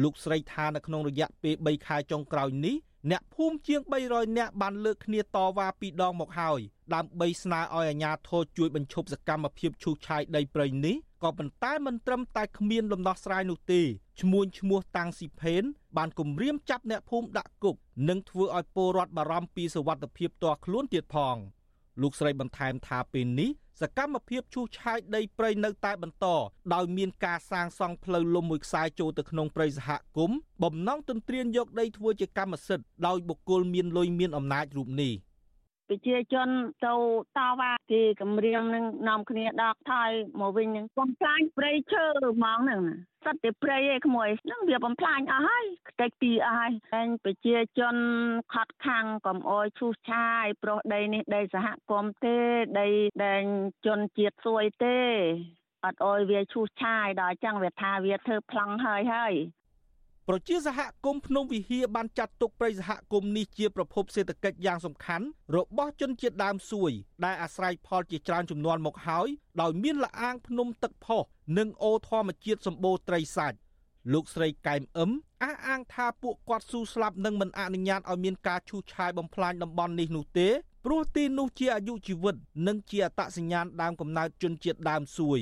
[0.03, 2.77] លោកស្រីថានៅក្នុងរយៈពេល3ខែចុងក្រោយនេះ
[3.11, 6.61] អ្នកភូមិជាង300នាក់បានលើកគ្នាតវ៉ាពីរដងមកហើយ
[6.95, 13.83] ដើម្បីស្នើឲ្យអាជ្ញាធរជួយបញ្ឈប់សកម្មភាពឈូសឆាយដីព្រៃនេះក៏ប៉ុន្តែមិនត្រឹមតែគ្មានដំណោះស្រាយនោះទេ
[14.21, 15.63] ឈ្មួញឈ្មោះតាំងស៊ីផេន
[15.97, 17.77] បានគំរាមចាប់អ្នកភូមិដាក់គុក
[18.09, 21.37] និងធ្វើឲ្យពលរដ្ឋបារម្ភពីសុវត្ថិភាពផ្ទាល់ខ្លួនទៀតផង
[22.03, 26.27] លោកស្រីបន្ថែមថាពេលនេះ សកម្មភាពឈូសឆាយដីព្រៃនៅតែបន្ត
[26.75, 35.13] ដោយមានការសាងសង់ផ្លូវលំមួយខ្សែចូលទៅក្នុងព្រៃសហគមន៍បំណងទន្ទ្រានយកដីធ្វើជាកម្មសិទ្ធិដោយបុគ្គលមានលុយមានអំណាចរូបនេះ។
[35.89, 36.49] ប្រជាជន
[36.85, 36.95] ទៅ
[37.39, 42.05] តវ៉ាគេគម្រាមនឹងនាំគ្នាដកថយមកវិញនឹងបំផ្លាញព្រៃឈើ
[42.37, 42.83] ហ្មងហ្នឹង
[43.25, 47.97] សត្វតែព្រៃឯក្មួយហ្នឹងវាបំផ្លាញអស់ហើយខ្ទេចទីអស់ហើយតែប្រជាជន
[48.55, 52.39] ខត់ខាំងកុំអោយឈូសឆាយប្រុសដីនេះដីសហគមន៍ទេ
[52.81, 52.89] ដី
[53.25, 53.43] ដែល
[53.87, 54.99] ជនជាតិសួយទេ
[55.85, 59.35] អត់អោយវាឈូសឆាយដល់អញ្ចឹងវាថាវាធ្វើប្លង់ហើយហើយ
[60.29, 66.91] ប្រជាសហគមន៍ភ្នំវិហារបានចាត់ទុកព្រៃសហគមន៍នេះជាប្រភពសេដ្ឋកិច្ចយ៉ាងសំខាន់របស់ជនជាតិដើមសួយ
[67.25, 69.29] ដែលអាស្រ័យផលជាច្រើនចំនួនមកហើយ
[69.61, 71.23] ដោយមានលអាងភ្នំទឹកផុស
[71.59, 73.57] និងអូធម្មជាតិសម្បូរត្រីសាច់
[74.13, 75.11] លោកស្រីកែមអឹម
[75.43, 80.49] អអះអាងថាពួកគាត់ស៊ូស្លាប់និងមិនអនុញ្ញាតឲ្យមានការឈូសឆាយបំផ្លាញតំបន់នេះនោះទេ
[80.85, 85.41] ព្រោះទីនោះជាអាយុជីវិត និងជាអត្តសញ្ញាណដើមកំណើតជនជាតិដើមសួយ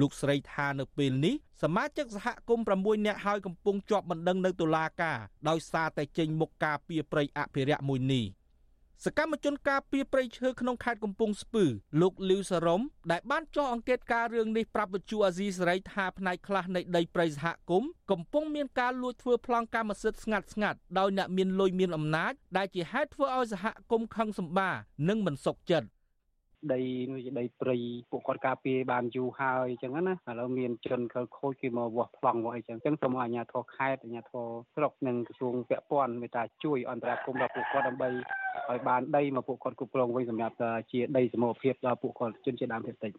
[0.00, 8.24] លោកស្រីថានៅពេលនេះសមាជិកសហគមន៍6នាក់ហើយកំពុងជាប់បណ្ដឹងនៅតុលាការដោយសារតែចេញមុខការពីប្រៃអភិរក្សមួយនេះ
[9.04, 11.64] សកម្មជនការពីប្រៃឈើក្នុងខេត្តកំពង់ស្ពឺ
[12.00, 24.70] លោកលីវសរមដែលបានចោះអង្កេតការរឿងនេះប្រាប់វិទ្យុអាស៊ីសេរីថាផ្នែកខ្លះនៃដីព្រៃសហគមន៍កំពុងមានការលួចធ្វើប្លង់កម្មសិទ្ធិស្ងាត់ស្ងាត់ដោយអ្នកមានលុយមានអំណាចដែលជាហេតុធ្វើឲ្យសហគមន៍ខឹងសម្បា
[25.08, 25.88] និងមិនសុខចិត្ត
[26.72, 27.76] ដីនោះជាដីព្រៃ
[28.10, 40.56] ពួកគាត់ការពារបានយូរហើយអញ្ចឹងណាឥឡូវមានជនខិលខូចគេមកវាស់ប្លង់មកអីចឹងអញ្ចឹងសូមឲ្យអាជ្ញាធរខេត្តអាជ្ញាធរស្រុកនិងក្រសួងពាក់ព័ន្ធមេត្តាជួយអន្តរាគមន៍ដល់ពួកគាត់ដើម្បីឲ្យបានដីមកពួកគាត់គ្រប់គ្រងវិញសម្រាប់
[40.92, 43.12] ជាដីសមរភាពដល់ពួកគាត់ជនជាតិដើមភាគតិច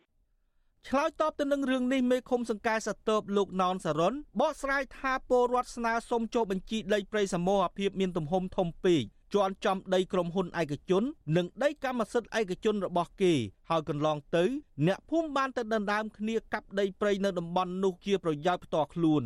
[0.88, 11.04] ឆ្លើយតបទៅនឹងរឿងនេះមេឃុំសង្កែសតើបលោកណនសរុនបកស្រាយថាពលរដ្ឋស្នើសុំចុះបញ្ជីដីព្រៃសមរភាពមានទំហំធំពេក ជាន់ចំដីក្រុមហ៊ុនឯកជន
[11.38, 13.34] និងដីកម្មសិទ្ធិឯកជនរបស់គេ
[13.70, 14.46] ហើយកន្លងទៅ
[14.88, 19.26] អ្នកភូមិបានទៅដណ្ដើមគ្នាកាប់ដីព្រៃនៅតំបន់នោះជាប្រយោជន៍ផ្ទាល់ខ្លួន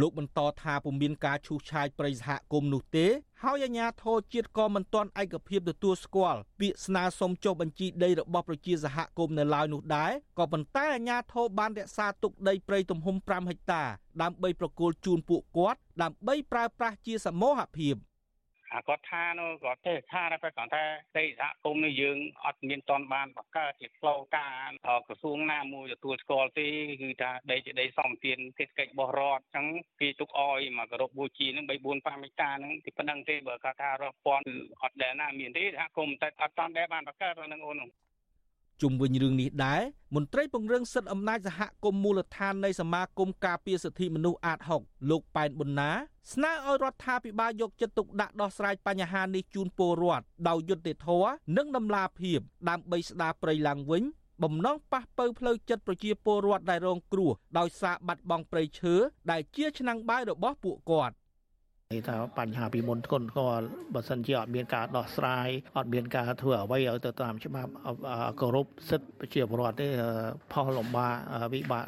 [0.00, 3.06] លោកបន្តថាពុំមានការឈូសឆាយព្រៃសហគមន៍នោះទេ
[3.42, 13.82] ហើយអាជ្ញាធរជាតិក៏មិនទាន់ឯកភាពទទួលស្គាល់ពាក្យស្នើសុំចុះបញ្ជីដីរបស់ប្រជាសហគមន៍នៅឡើយនោះដែរក៏ប៉ុន្តែអាជ្ញាធរបានរក្សាទុកដីព្រៃទំហំ5ហិកតា
[14.22, 17.96] ដើម្បីប្រគល់ជូនពួកគាត់ដើម្បីប្រើប្រាស់ជាសមូហភាព។
[18.74, 20.84] អាគាត់ថានោះគាត់ទេថាតែគាត់ថា
[21.18, 24.68] ដីសហគមន៍នេះយើងអត់មានតន់បានបង្កើតជាផ្លូវការ
[25.06, 26.68] ក្រសួងណាមួយទទួលស្គាល់ទេ
[27.02, 29.66] គឺថាដីជាដីសំទានសេដ្ឋកិច្ចរបស់រដ្ឋអញ្ចឹង
[30.00, 37.82] គេទុកអយមកគោរពបូជានឹង3 4 5ហិកតាហ្នឹងទីប៉ុណ្្នឹងទេបើគាត់ថារាប់ពាន់គឺអត់ដែលណាមានទេសហគមន៍តែអត់តន់ដែលបានបង្កើតហ្នឹងអូន
[38.82, 39.82] ជុំវិញរឿងនេះដែរ
[40.14, 45.90] មន្ត្រីពង្រឹងសិទ្ធិអំណាចសហគមន៍មូលដ្ឋាននៃសមាគមការពារសិទ្ធិមនុស្សអាត6លោកប៉ែនប៊ុនណា
[46.32, 54.02] ស្នើឲ្យរដ្ឋាភិបាលយកចិត្តទុកដាក់ដោះស្រាយបញ្ហានេះជូនពលរដ្ឋដោយយុត្តិធម៌និងតម្លាភាពដើម្បីស្ដារព្រៃឡើងវិញ
[54.42, 58.94] បំណងប៉ះពើផ្លូវចិត្តប្រជាពលរដ្ឋដែលរងគ្រោះដោយសារបាត់បង់ព្រៃឈើ
[59.30, 61.14] ដែលជាឆ្នាំងបាយរបស់ពួកគាត់
[62.08, 63.60] ថាបញ្ហាពីមុនធ្ងន់ធ្ងរ
[63.94, 67.70] បើសិនជាអត់មានការដោះស្រាយអត់មានការធ្វើអ្វីឲ្យទៅតាមច្បាប់
[68.40, 69.88] គោរពសិទ្ធិប្រជាពលរដ្ឋទេ
[70.52, 71.14] ផលលំបាក
[71.54, 71.84] វិបាក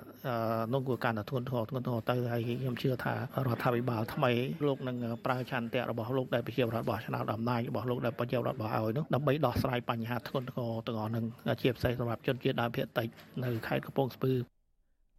[0.73, 4.31] នោះគឺការធ្ងន់ធ្ងរធ្ងន់ធ្ងរទៅហើយខ្ញុំជឿថារដ្ឋាភិបាលថ្មី
[4.67, 11.25] លោកនឹងប្រើឆន្ទៈរបស់លោកដែលប្រជាពលរដ្ឋបោះឆ្នោតអំណាចរបស់លោកដែលប្រជាពលរដ្ឋបោះឲ្យនោះដើម្បីដោះស្រាយបញ្ហាធ្ងន់ធ្ងរទាំងអស់នឹង
[11.63, 13.09] ជាពិសេសសម្រាប់ជនជាតិដើមភាគតិច
[13.45, 14.54] នៅខេត្តកំពង់ស្ពឺ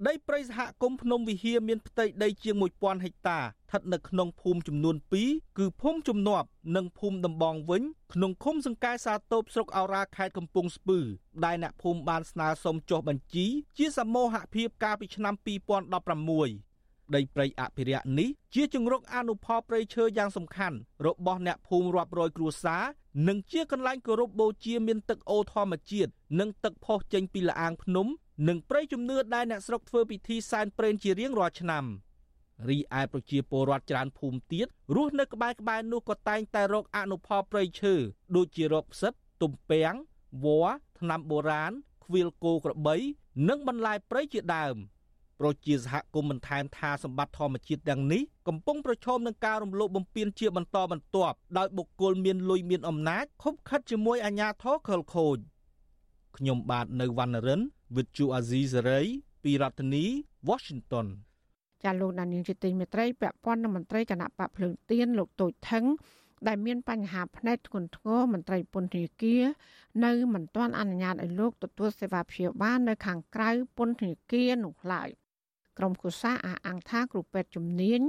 [0.03, 4.95] ដីព្រៃសហគមន៍ភ្នំវិហារមានផ្ទៃដីជាង1000ហិកតាស្ថិតនៅក្នុងភូមិចំនួន
[5.27, 10.99] 2គឺភូមិជំនាប់និងភូមិដំបងវិញក្នុងឃុំសង្កែសាតូបស្រុកឱរ៉ាខេត្តកំពង់ស្ពឺ
[11.45, 13.45] ដែលអ្នកភូមិបានស្នើសុំចុះបញ្ជី
[13.77, 22.83] ជាសមូហភាពកាលពីឆ្នាំ2016ដីព្រៃអភិរក្សនេះជាជំរកអនុផលព្រៃឈើយ៉ាងសំខាន់របស់អ្នកភូមិរាប់រយគ្រួសារ
[23.27, 28.07] និងជាកន្លែងគោរពបូជាមានទឹកអូរធម្មជាតិនិងទឹកផុសចេញពីលអាងភ្នំ
[28.47, 31.85] និងព្រៃជំនឿដែលអ្នកស្រុកធ្វើពិធីសែនព្រេនជារៀងរាល់ឆ្នាំ
[32.69, 37.93] រីឯប្រជាពលរដ្ឋច្រើនភូមិទៀតរស់នៅក្បែរក្បែរនោះក៏តែងតែរកអនុផលព្រៃឈើ
[38.35, 39.95] ដូចជារកផ្សិតទំពាំង
[40.43, 41.71] វល្លិថ្នាំបុរាណ
[42.03, 42.95] ខ្វៀលគោក្របី
[43.49, 44.75] និងបន្លែព្រៃជាដើម
[45.39, 55.37] ប្រជាសហគមន៍បន្ថែមថាសម្បត្តិធម្មជាតិទាំងនេះកំពុងប្រឈមនឹងការរំលោភបំពានជាបន្តបន្ទាប់ដោយបុគ្គលមានលុយមានអំណាចខុបខិតជាមួយអាជ្ញាធរខលខូច
[56.37, 57.61] ខ្ញុំបាទនៅវណ្ណរិន
[57.93, 59.07] with Chu Azizi Saray
[59.43, 60.05] ពីរដ្ឋធានី
[60.49, 61.07] Washington
[61.83, 65.85] ចាលោកដានៀងជាទីមេត្រីពាក់ព័ន្ធនឹងមន្ត្រីគណៈបកភ្លើងទៀនលោកតូចថង
[66.47, 69.43] ដែលមានបញ្ហាផ្នែកធ្ងន់ធ្ងរមន្ត្រីពន្ធនាគារ
[70.05, 75.09] នៅមិនទាន់អនុញ្ញាតឲ្យលោកទទួលសេវាព្យាបាលនៅខាងក្រៅពន្ធនាគារនោះឡើយ
[75.77, 78.01] ក្រុមគូសាអះអាងថាគ្រូពេទ្យជំនាញ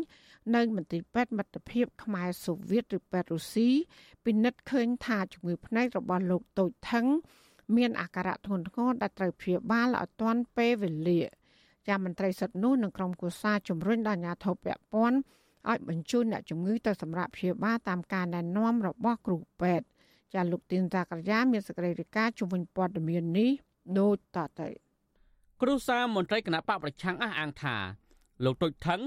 [0.55, 3.71] នៅមន្ទីរពេទ្យមិត្តភាពខ្មែរសូវៀតឬពេទ្យរុស្ស៊ី
[4.25, 7.07] ពិនិត្យឃើញថាជំងឺភ្នែករបស់លោកតូចថង
[7.76, 11.20] មានអាការៈធ្ងន់ធ្ងរដែលត្រូវព្យាបាលឲ្យទាន់ពេលវេលា
[11.88, 15.18] ជាមន្ត្រីសិទ្ធិនោះនឹងក្រុមគូសាជំរុញដល់អាជ្ញាធរពាក់ព័ន្ធ
[15.70, 19.87] ឲ្យបញ្ជូនអ្នកជំងឺទៅសម្រាប់ព្យាបាលតាមការណែនាំរបស់គ្រូពេទ្យ
[20.35, 23.50] ចាលោកទីនតាក្រយ៉ាមានសេចក្តីរាយការណ៍ជំវិញព័ត៌មាននេះ
[23.98, 24.68] ដូចតទៅ
[25.62, 27.76] គ្រូសាមន្ត្រីគណៈបកប្រឆាំងអះអាងថា
[28.44, 29.00] លោកទុចថង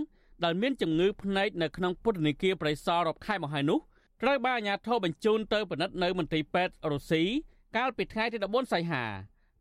[0.43, 3.80] ដែលមានជំងឺភ្នែកនៅក្នុងពុទ្ធនិគារប្រៃសណរាប់ខែមកហើយនោះ
[4.22, 7.24] ត្រូវបានអាជ្ញាធរបញ្ជូនទៅពិនិត្យនៅមន្ទីរពេទ្យរុស្ស៊ី
[7.78, 9.04] កាលពីថ្ងៃទី14សីហា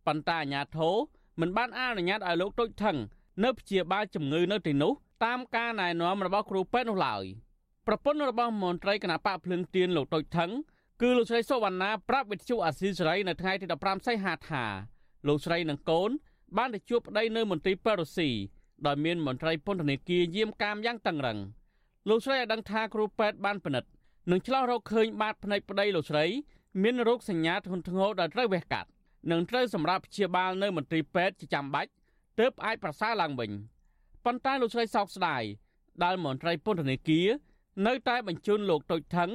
[0.07, 0.97] ប៉ុន្តែអាជ្ញាធរ
[1.41, 2.97] មិនបានអនុញ្ញាតឲ្យលោកទុចថង
[3.45, 4.93] នៅព្យាបាលជំងឺនៅទីនោះ
[5.25, 7.25] តាមការណែនាំរបស់គ្រូពេទ្យនោះឡើយ
[7.87, 10.51] ប្រពន្ធរបស់មន្ត្រីគណៈបកភ្លឹងទៀនលោកទុចថង
[11.03, 14.65] គឺលោកស្រីសុវណ្ណាប្រាប់វិទ្យុអាស៊ីសេរីនៅថ្ងៃទី15សីហាថា
[15.27, 16.11] លោកស្រីនិងកូន
[16.57, 18.31] បានទៅជួបប្តីនៅមន្ទីរពេទ្យរុស្ស៊ី
[18.87, 21.39] ដោយមានមន្ត្រីពន្ធនាគារយាមកាមយ៉ាងតឹងរឹង
[22.09, 23.89] លោកស្រីឲ្យដឹងថាគ្រូពេទ្យបានពិនិត្យ
[24.31, 26.25] និងឆ្លោះរកឃើញបាតភ្នែកប្តីលោកស្រី
[26.83, 28.89] មានរោគសញ្ញាធ្ងន់ធ្ងរដែលត្រូវវះកាត់
[29.31, 31.91] និងត្រូវសម្រាប់ព្យាបាលនៅមន្ទីរពេទ្យជាចាំបាច់
[32.39, 33.51] ទើបអាចប្រសើរឡើងវិញ
[34.25, 35.43] ប៉ុន្តែលោកស្រីសោកស្ដាយ
[36.05, 37.29] ដែលមន្ត្រីពន្ធនាគារ
[37.87, 39.31] នៅតែបញ្ជូនលោកតូចថង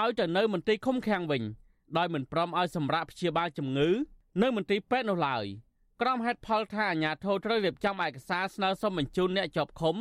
[0.00, 1.42] ឲ្យទៅនៅមន្ទីរឃុំឃាំងវិញ
[1.98, 3.88] ដោយមិនព្រមឲ្យសម្រាប់ព្យាបាលជំងឺ
[4.42, 5.44] នៅមន្ទីរពេទ្យនោះឡើយ
[6.00, 9.96] ក្រុមហេតុផលថាអាជ្ញាធរត្រូវរៀបចំឯកសារស្នើសុំបញ្ជូនអ្នកជាប់ឃុំ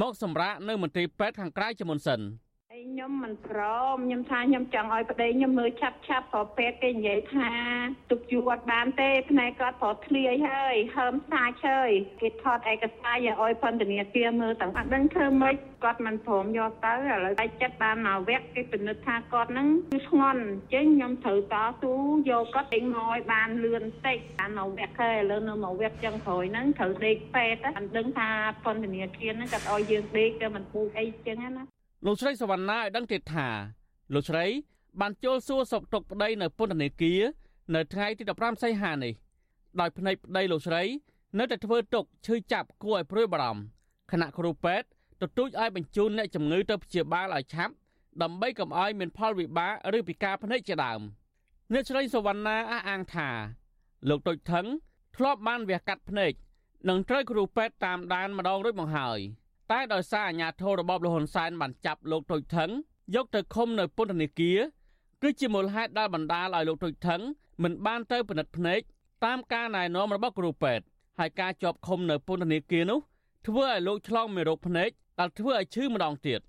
[0.00, 2.20] មកសម្រាប់នៅមន្ទីរពេទ្យខាងក្រៅជាមុនសិន។
[2.76, 3.60] ខ្ញុំមិនព្រ
[3.94, 7.50] មខ្ញុំថាខ្ញុំចង់ឲ្យប្តីខ្ញុំមើលឆាប់ឆាប់ព្រោះពេទ្យគេនិយាយថា
[8.10, 21.94] ទុកយូរអត់បានទេផ្នែកគាត់ប្រត់ធ្លាយហើយហើមសាច់ហើយគេថតឯកសារយកឲ្យពន្ធនាគារមើលទាំងអត់ដឹងធ្វើម៉េចគាត់មិនព្រមយកទៅឥឡូវតែចិត្តបានមកវគ្គគេពិនិត្យថាគាត់ហ្នឹងគឺស្ងន់អញ្ចឹងខ្ញុំត្រូវតស៊ូ
[22.30, 28.28] យកគាត់ដេញមកឲ្យបានលឿនតិចបានមកវគ្គហើយឥឡូវនៅមកវគ្គចឹងក្រោយហ្នឹងត្រូវដេកពេទ្យមិនដឹងថា
[28.64, 31.75] ពន្ធនាគារហ្នឹងគាត់ឲ្យយើងដេកទៅមិនពូកអីចឹងណា
[32.08, 33.48] លោកស្រីសវណ្ណាឲ្យដឹងទៀតថា
[34.14, 34.46] លោកស្រី
[35.00, 37.20] បានចូលសួរសុខទុក្ខប្តីនៅពន្ធនាគារ
[37.74, 39.14] នៅថ្ងៃទី15សីហានេះ
[39.80, 40.82] ដោយភ្នែកប្តីលោកស្រី
[41.38, 43.62] នៅតែធ្វើទុកឈឺចាប់គួរឲ្យព្រួយបារម្ភ
[44.10, 44.86] គណៈគ្រូពេទ្យ
[45.20, 47.74] ទទូចឲ្យបញ្ជូនអ្នកជំងឺទៅព្យាបាលឲ្យឆាប់
[48.22, 51.00] ដើម្បីកុំឲ្យមានផលវិបាកឬពិការភ្នែកជាដើម
[51.72, 53.28] អ្នកស្រីសវណ្ណាអះអាងថា
[54.08, 54.66] លោកតូចថង
[55.16, 56.32] ធ្លាប់បានវះកាត់ភ្នែក
[56.88, 59.20] និងត្រូវគ្រូពេទ្យតាមដានម្ដងរួចមកហើយ។
[59.71, 62.69] តែដោយសារអាញាធររបបលហ៊ុនសែនបានចាប់លោកតូចថង
[63.15, 64.59] យកទៅឃុំនៅពន្ធនាគារ
[65.21, 67.21] គឺជាមូលហេតុដែលបណ្ដាលឲ្យលោកតូចថង
[67.63, 68.79] មិនបានទៅពិនិត្យភ្នែក
[69.25, 70.85] តាមការណែនាំរបស់គ្រូពេទ្យ
[71.19, 72.99] ហើយការជាប់ឃុំនៅពន្ធនាគារនោះ
[73.47, 76.39] ធ្វើឲ្យលោកឆ្លងមេរោគភ្នែកដែលធ្វើឲ្យឈឺម្ដងទៀត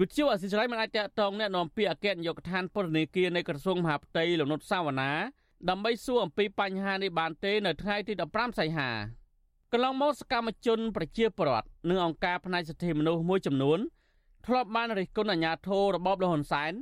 [0.00, 5.12] វិទ្យុអសិរ័យមិនអាចតតងแนะនាំពាក្យអគ្គនាយកដ្ឋានពន្ធនាគារនៃក្រសួងមហាផ្ទៃលោកនុតសាវណ្ណា
[5.68, 8.90] ដើម្បីសួរអំពីបញ្ហានេះបានទេនៅថ្ងៃទី15សីហា
[9.73, 13.79] កន្លងមកសកម្មជន ប្រជាពលរដ្ឋនិងអង្គការផ្នែកសិទ្ធិមនុស្សមួយចំនួន
[14.45, 16.73] ធ្លាប់បានរិះគន់អាជ្ញាធររបបលហ៊ុនសែន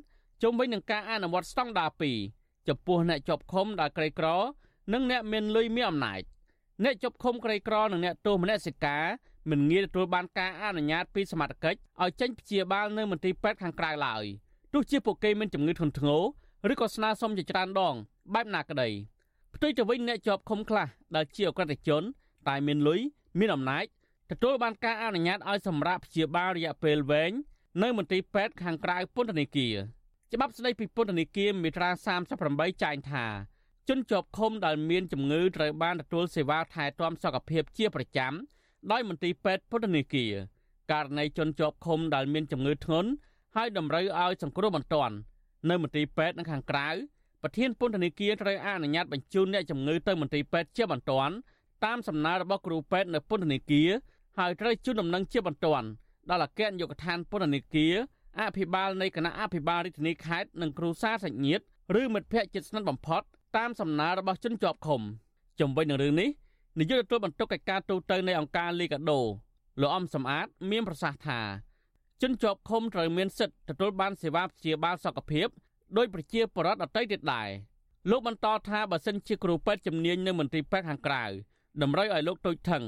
[0.41, 1.89] ជុំវិញនឹងការអនុវត្តស្តង់ដារ
[2.30, 4.28] 2ចំពោះអ្នកជាប់ឃុំដែលក្រីក្រ
[4.93, 6.21] និងអ្នកមានលុយមានអំណាច
[6.84, 9.04] អ្នកជាប់ឃុំក្រីក្រនិងអ្នកទោសមនសិការ
[9.50, 14.24] មិនងាយទទួលបានការអនុញ្ញាតពីសមត្ថកិច្ចឲ្យចេញព្យាបាលនៅមន្ទីរពេទ្យខាងក្រៅឡើយ
[14.74, 16.10] ទោះជាពួកគេមានជំងឺធ្ងន់ធ្ង
[16.69, 17.95] រឬក៏ស្នើសុំជាច្រើនដង
[18.34, 18.89] បែបណាក្តី
[19.56, 22.04] ផ្ទុយទៅវិញអ្នកជាប់ឃុំខ្លះដែលជាអក្រិតជន
[22.49, 22.99] តែមានលុយ
[23.39, 23.86] មានអំណាច
[24.31, 27.31] ទទួលបានការអនុញ្ញាតឲ្យសម្រាប់ព្យាបាលរយៈពេលវែង
[27.84, 29.75] នៅមន្ទីរពេទ្យខាងក្រៅពន្ធនាគារ
[30.34, 31.89] ច្បាប់ស្តីពីពន្ធនាគារមាត្រា
[32.36, 33.25] 38ចែងថា
[33.89, 38.34] ជនជាប់ឃុំដែលមានជំងឺត្រូវបានទទួលសេវាថែទាំសុខភាពជាប្រចាំ
[38.91, 40.34] ដោយមន្ទីរពេទ្យពន្ធនាគារ
[40.91, 43.10] ករណីជនជាប់ឃុំដែលមានជំងឺធ្ងន់
[43.55, 45.15] ហើយតម្រូវឲ្យសង្គ្រោះបន្ទាន់
[45.69, 46.89] នៅមន្ទីរពេទ្យនៅខាងក្រៅ
[47.41, 51.34] ប្រធានពន្ធនាគារត្រូវអនុញ្ញាតបញ្ជូនអ្នកជំងឺទៅមន្ទីរពេទ្យជាបន្ទាន់
[51.86, 53.89] តាមសំណើរបស់គ្រូពេទ្យនៅពន្ធនាគារ
[54.38, 55.88] ហើយត្រូវជូនដំណឹងជាបន្ទាន់
[56.30, 57.93] ដល់អគ្គនាយកដ្ឋានពន្ធនាគារ
[58.41, 61.63] អភិបាលនៃគណៈអភិបាលរាជធានីខេត្តនិងគ្រូសាសាច់ញាតិ
[62.00, 63.21] ឬមិត្តភ័ក្តិជិតស្និទ្ធបំផុត
[63.58, 65.02] តាមសំណើរបស់ជនជាប់ឃុំ
[65.60, 66.30] ជំវិញនឹងរឿងនេះ
[66.80, 69.21] នាយកទទួលបន្ទុកកិច្ចការទូតទៅនៃអង្គការលីកាដូ
[69.82, 71.39] លោកអំសំអាត មានប្រសាសន៍ថា
[72.21, 75.48] ជនជាប់ឃុំត្រូវមានសិទ្ធិទទួលបានសេវាព្យាបាលសុខភាព
[75.98, 77.50] ដោយប្រជាពលរដ្ឋដទៃទៀតដែរ
[78.10, 81.26] លោកបន្តថាបើសិនជាគ្រូពេទ្យជំនាញនៅមន្ទីរពេទ្យខាងក្រៅ
[81.83, 82.83] តម្រូវឲ្យលោកតូចថង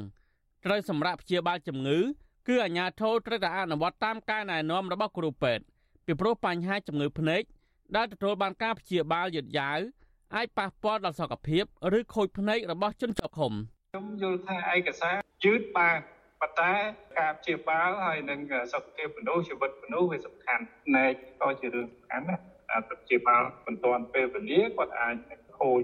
[0.66, 2.00] ត្រូវសម្រាប់ព្យាបាលជំងឺ
[2.48, 5.64] គឺអាជ្ញាធរត្រូវតែអនុវត្តតាមការណែនាំរបស់គ្រូពេទ្យ
[6.06, 7.42] ពីព្រោះបញ្ហាជំងឺភ្នែក
[7.96, 9.80] ដែលទទួលបានការព្យាបាលយឺតយ៉ាវ
[10.36, 11.64] អាចប៉ះពាល់ដល់សុខភាព
[11.98, 13.54] ឬខូចភ្នែករបស់ជនជាប់ឃុំ
[13.92, 15.98] ខ្ញុំយល់ថាឯកសារយឺតបាន
[16.42, 16.72] ប៉ុន្តែ
[17.20, 18.40] ការព្យាបាលហើយនឹង
[18.74, 22.38] សុខភាពមនុស្សជីវិតមនុស្សវាសំខាន់ភ្នែកក៏ជារឿងសំខាន់ណា
[22.72, 25.16] អាចព្យាបាលមិនទាន់ពេលវេលាគាត់អាច
[25.60, 25.82] ខូច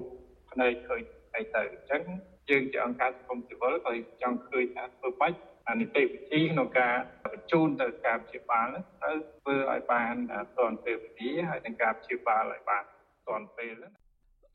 [0.51, 1.01] ភ្នែកឃើញ
[1.35, 2.01] អីទៅអញ្ចឹង
[2.49, 8.67] យើងជាអង្គការសង្គមស៊ីវិលក៏ចង់ឃើញថាធ្វើបាច់អានីតិវិធីក្នុងការបញ្ជូនទៅការព្យាបាល
[9.03, 10.13] ទៅធ្វើឲ្យបាន
[10.58, 12.84] ទាន់ពេលវេលាហើយនឹងការព្យាបាលឲ្យបាន
[13.28, 13.74] ទាន់ពេល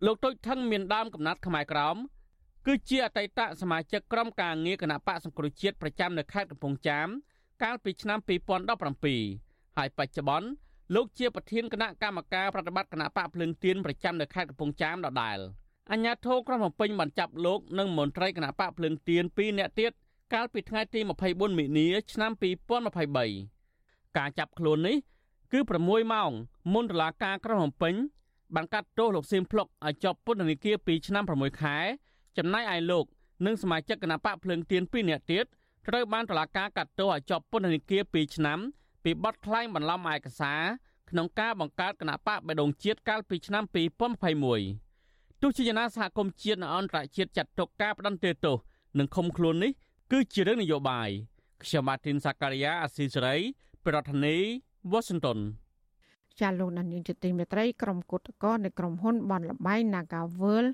[0.07, 1.97] លោកតូចថងមានដើមកំណត់ខ្មែរក្រម
[2.67, 7.09] គឺជាអតីតសមាជិកក្រុមការងារគណៈបកសង្គ្រោះជាតិប្រចាំនៅខេត្តកំពង់ចាម
[7.63, 8.19] កាលពីឆ្នាំ
[8.99, 10.49] 2017ហើយបច្ចុប្បន្ន
[10.95, 15.39] លោកជាប្រធានគណៈកម្មការប្រតិបត្តិគណៈបកភ្លឹងទៀនប្រចាំនៅខេត្តកំពង់ចាមដដែល។
[15.93, 19.93] អញ្ញាធរក្រុងភ្នំពេញបានចាប់លោកនិងមន្ត្រីគណៈបកភ្លើងទៀន2នាក់ទៀត
[20.35, 22.33] កាលពីថ្ងៃទី24មិនិនាឆ្នាំ
[23.05, 24.97] 2023ការចាប់ខ្លួននេះ
[25.53, 26.31] គឺ6ម៉ោង
[26.73, 27.95] មុនតុលាការក្រុងភ្នំពេញ
[28.55, 31.77] បានកាត់ទោសលោកសៀមភ្លុកឲ្យជាប់ពន្ធនាគារ2ឆ្នាំ6ខែ
[32.39, 33.05] ចំណែកឯលោក
[33.47, 35.45] និងសមាជិកគណៈបកភ្លើងទៀន2នាក់ទៀត
[35.89, 38.59] ត្រូវបានតុលាការកាត់ទោសឲ្យជាប់ពន្ធនាគារ2ឆ្នាំ
[39.05, 40.63] ពីបទក្លែងបន្លំឯកសារ
[41.11, 44.88] ក្នុងការបង្កើតគណៈបកបេដងជាតិកាលពីឆ្នាំ2021
[45.43, 48.57] ទោះជាយ៉ាងណាសហគមន៍ជាតិនិងអន្តរជាតិចាត់ទុកការផ្ដន្ទាទោស
[48.99, 49.73] និងឃុំខ្លួននេះ
[50.13, 51.09] គឺជារឿងនយោបាយ
[51.63, 53.37] ខ្ញុំម៉ាទីនសាការីយ៉ាអាស៊ីសេរី
[53.87, 55.39] ប្រធានាធិបតី Washington
[56.41, 60.65] ចាលោកនាយកជាទីមេត្រីក្រុមគុតកោនៃក្រុមហ៊ុនបនលបៃ Nagavel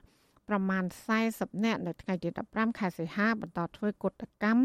[0.48, 0.84] ប្រមាណ
[1.24, 4.62] 40នាក់នៅថ្ងៃទី15ខែសីហាបន្តធ្វើគុតកម្ម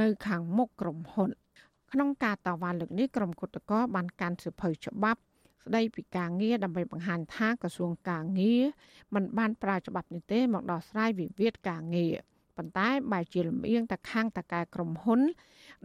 [0.00, 1.30] នៅខាងមុខក្រុមហ៊ុន
[1.92, 5.20] ក្នុងការតវ៉ាលើកនេះក្រុមគុតកោបានកាន់សិភៅច្បាប់
[5.68, 8.62] ស្ដីពីការងារដើម្បីបង្ហាញថាក្រសួងការងារ
[9.14, 12.14] មិនបានប្រើច្បាប់នេះទេមកដោះស្រាយវិវាទការងារ
[12.56, 15.20] ប៉ុន្តែបែរជាលំអៀងទៅខាងតកែក្រុមហ៊ុន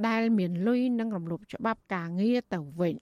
[0.08, 2.96] ដែលមានលុយនិងរំលោភច្បាប់ការងារទៅវិញ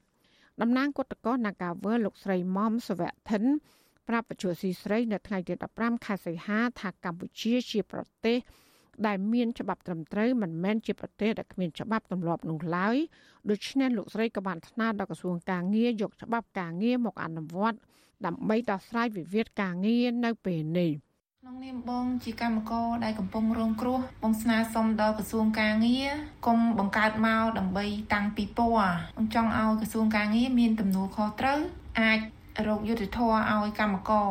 [0.62, 3.44] តំណាងគឧតកោ Nagawer លោកស្រីមុំសវៈធិន
[4.08, 8.38] ប្រាប់បច្ចុប្បន្នស៊ីស្រីនៅថ្ងៃទី15ខែសីហាថាកម្ពុជាជាប្រទេស
[9.08, 12.96] ដែលមានច្បាប់ត្រឹមត្រូវមិនមែនជាប្រទេសដែលគ្មានច្បាប់ទម្លាប់នោះឡើយ
[13.50, 17.78] ដូច្នេះលោកស្រីក៏បានថ្នើដល់ក្រសួងការងារយកច្បាប់ការងារមកអនុវត្ត
[18.26, 20.92] ដើម្បីដោះស្រាយវិវាទការងារនៅពេលនេះ
[21.42, 26.10] ក្នុងនាមបងជាកម្មករដែលកំពុងរងគ្រោះបងស្នើសុំដល់ក្រសួងការងារ
[26.46, 31.60] គុំបង្កើតមកដើម្បីតាំងពីពណ៌បងចង់ឲ្យក្រសួងការងារមានទំនួលខុសត្រូវ
[32.00, 32.20] អាច
[32.68, 34.30] រោគយុទ្ធធរឲ្យកម្មករ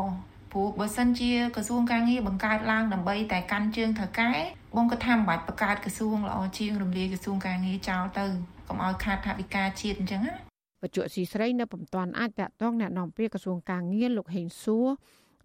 [0.52, 4.32] ព្រោះបើសិនជាក្រសួងការងារបង្កើតឡើងដើម្បីតែកាន់ជើងថៅកែ
[4.76, 8.26] បងក៏ថាមិនបាច់បង្កើតក្រសួងល្អជាងរំលាយក្រសួងការងារចោលទៅ
[8.68, 10.34] កុំឲ្យខាតថវិកាជាតិអញ្ចឹងណា
[10.82, 14.88] បច្ចុប្បន្នស៊ីស្រីនៅពុំទាន់អាចតតងแนะនាំពាក្យក្រសួងការងារលោកហេងសួរ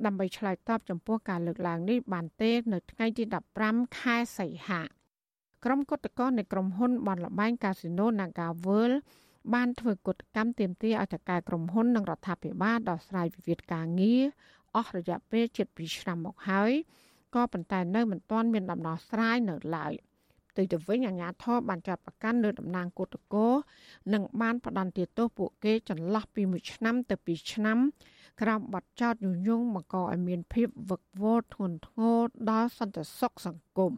[0.06, 3.24] ដើម្បីឆ្លើយតបចំពោះការលើកឡើងនេះបានទេនៅថ្ងៃទី
[3.60, 4.82] 15ខែសីហា
[5.64, 8.96] ក្រុមគឧតកោនៃក្រុមហ៊ុនបនលបែងកាស៊ីណូ Naga World
[9.54, 14.24] បានធ្វើកតកម្មទាមទារឲ្យតកែក្រុមហ៊ុននិងរដ្ឋាភិបាលដោះស្រាយវិវាទការងារ
[14.75, 16.71] អស់រយៈពេលជិត2ឆ្នាំមកហើយ
[17.35, 19.93] ក៏ប៉ុន្តែនៅមិនទាន់មានដំណោះស្រាយនៅឡើយ
[20.49, 23.47] ផ្ទុយទៅវិញអាជ្ញាធរបានចាប់ប្រកាន់លើតំណាងគឧតកោ
[24.13, 27.77] និងបានផ្ដន្ទាទោសពួកគេចន្លោះពី1ឆ្នាំទៅ2ឆ្នាំ
[28.41, 32.19] ក្រោមបទចោទញុះញង់បង្កឲ្យមានភាពវឹកវរធ្ងន់ធ្ងរ
[32.49, 33.93] ដល់សន្តិសុខសង្គម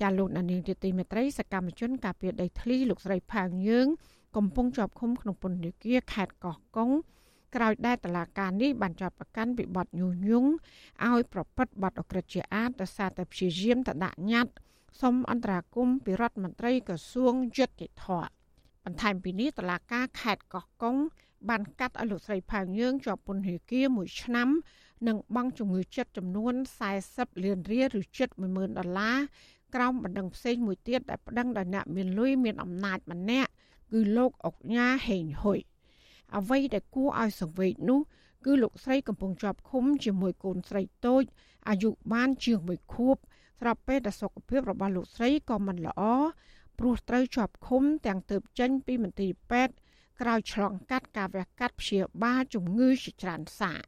[0.00, 3.86] ចាលោកនានីទីមេត្រីសកម្មជនការពារដីធ្លីលោកស្រីផាងយើង
[4.36, 6.90] កំពុងជាប់ឃុំក្នុងពន្ធនាគារខេត្តកោះកុង
[7.54, 10.50] ក្រោយដែលតឡាការនេះបានចាប់ប្រកាន់ពីបទញុះញង់
[11.06, 14.54] ឲ្យប្រព្រឹត្តបទអក្រិតជាអាតដោយសារតែព្យាយាមតដាក់ញត្តិ
[15.00, 18.28] សុំអន្តរាគមន៍ពីរដ្ឋមន្ត្រីក្រសួងយុតិធម៌
[18.84, 20.96] បន្ថែមពីនេះតឡាការខេត្តកោះកុង
[21.48, 24.48] បានកាត់ឲ្យលោកស្រីផៅយើង ជាប់ពន្ធនាគារ1ឆ្នាំ
[25.08, 26.54] និងបង់ជំងឺចិត្តចំនួន
[26.98, 29.16] 40លានរៀលឬជិត10000ដុល្លារ
[29.74, 33.50] ក្រោមបណ្ដឹងផ្សេងមួយទៀតដែលប្តឹងដោយអ្នកមានលុយមានអំណាចម្នាក់
[33.92, 35.60] គឺលោកអុកញ៉ាហេងហ៊ុយ
[36.38, 38.00] អ្វីដែលគួរឲ្យសង្វេគនោះ
[38.44, 41.22] គឺលោកស្រីកំពុងជាប់ឃុំជាមួយកូនស្រីតូច
[41.68, 43.16] អាយុបានជាង1ខួប
[43.60, 46.02] ស្រាប់ពេលដែលសុខភាពរបស់លោកស្រីក៏មិនល្អ
[46.78, 49.74] ព្រោះត្រូវជាប់ឃុំទាំងទើបចេញពីមន្ទីរពេទ្យ
[50.20, 53.82] ក្រោយឆ្លងកាត់ការវះកាត់ព្យាបាលជំងឺជាច្រើនសាក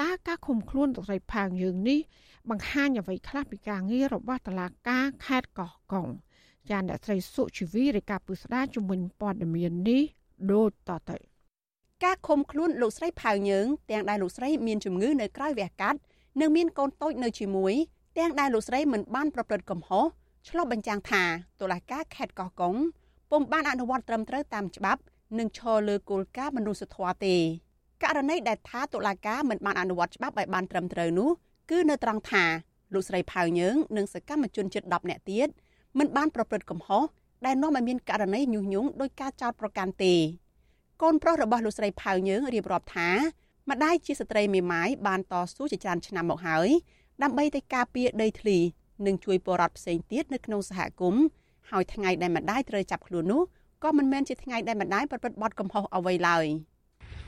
[0.00, 2.00] តើការឃុំខ្លួនលោកស្រីផាងយើងនេះ
[2.50, 6.08] បង្ហាញអ្វីខ្លះពីការងាររបស់តុលាការខេត្តកោះកុង
[6.70, 10.02] ចាអ្នកស្រីសុជីវីរាយការណ៍ពុស្ដាជំនាញព័ត៌មាននេះ
[10.52, 11.33] ដូចតទៅ
[12.04, 15.98] ការឃុំខ្លួនលោកស្រីផៅយើងទាំងដែលលោកស្រីមានជំងឺនៅក្រៅវះកាត់
[16.40, 17.74] និងមានកូនតូចនៅជាមួយ
[18.18, 20.04] ទាំងដែលលោកស្រីមិនបានប្រព្រឹត្តកំហុស
[20.48, 21.22] ឆ្លុះបញ្ចាំងថា
[21.60, 22.74] តុលាការខេត្តកោះកុង
[23.30, 25.00] ពុំបានអនុវត្តត្រឹមត្រូវតាមច្បាប់
[25.38, 27.36] និងឈរលើគោលការណ៍មនុស្សធម៌ទេ
[28.02, 31.30] ករណីដែលថាតុលាការមិនបានអនុវត្តច្បាប់ឲ្យបានត្រឹមត្រូវនោះ
[31.70, 32.44] គឺនៅត្រង់ថា
[32.94, 35.48] លោកស្រីផៅយើងនិងសកម្មជនជិត10នាក់ទៀត
[35.98, 37.02] មិនបានប្រព្រឹត្តកំហុស
[37.46, 40.14] ដែលនាំឲ្យមានករណីញុះញង់ដោយការចោទប្រកាន់ទេ
[41.02, 43.10] កូនប្រុសរបស់លោកស្រីផៅយើងរៀបរាប់ថា
[43.70, 46.68] ម្ដាយជាស្ត្រីមេម៉ាយបានតស៊ូជាច្រើនឆ្នាំមកហើយ
[47.22, 48.58] ដើម្បីទៅការពារដីធ្លី
[49.06, 51.24] និងជួយពលរដ្ឋផ្សេងទៀតនៅក្នុងសហគមន៍
[51.70, 53.42] ហើយថ្ងៃដែលម្ដាយត្រូវចាប់ខ្លួននោះ
[53.84, 56.46] ក៏មិនមែនជាថ្ងៃដែលម្ដាយប្រព្រឹត្តបទកំហុសអ្វីឡើយ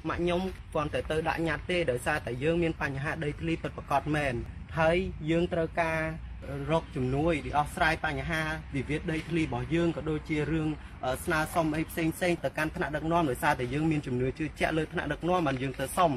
[0.09, 0.41] ម៉ាក់ខ្ញុំ
[0.73, 4.35] គ្រាន់តែទៅដាក់ញត្តិទេដោយសារតែយើងមានបញ្ហាដីធ្លីពិតប្រាកដមែន
[4.79, 4.97] ហើយ
[5.31, 6.01] យើងត្រូវការ
[6.71, 8.43] រកជំនួយ để អស់ស្រាយបញ្ហា
[8.75, 10.69] វិវាទដីធ្លីរបស់យើងក៏ដូចជារឿង
[11.25, 16.11] ស្នើសុំអីផ្សេងផ្សេងទៅកាន់ថ្នាក់ដឹកនាំដោយសារតែយើងមានជំនឿជឿជាក់លើថ្នាក់ដឹកនាំបានយើងទៅសុំ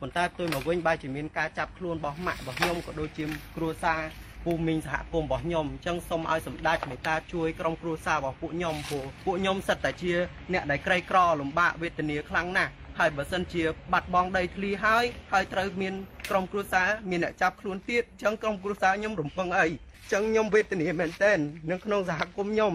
[0.00, 3.24] ប៉ុន្តែផ្ទុយមកវិញបែរជាមានការចាប់ខ្លួនរបស់ម៉ាក់របស់ខ្ញុំក៏ដូចជា
[3.56, 4.00] គ្រួសារ
[4.44, 10.12] ភូមិមីងសហគមន៍របស់ខ្ញុំអញ្ចឹងសូមឲ្យសម្ដេចមេត្តាជួយក្រុមគ្រួសាររបស់ពួកខ្ញុំព្រោះពួកខ្ញុំសិតតែជា
[10.52, 13.62] អ្នកដែលក្រីក្រលំបាកវេទនាខ្លាំងណាស់ហើយបើសិនជា
[13.92, 15.94] បាត់បង់ដីធ្លីហើយហើយត្រូវមាន
[16.30, 21.38] ក្រុមគ្រួសារមានអ្នកចាប់ខ្លួនទៀតអញ្ចឹងក្រុមគ្រួសារខ្ញុំរំពឹងអីអញ្ចឹងខ្ញុំវេទនាមែនទែន
[21.70, 22.72] នៅក្នុងសហគមន៍ខ្ញុំ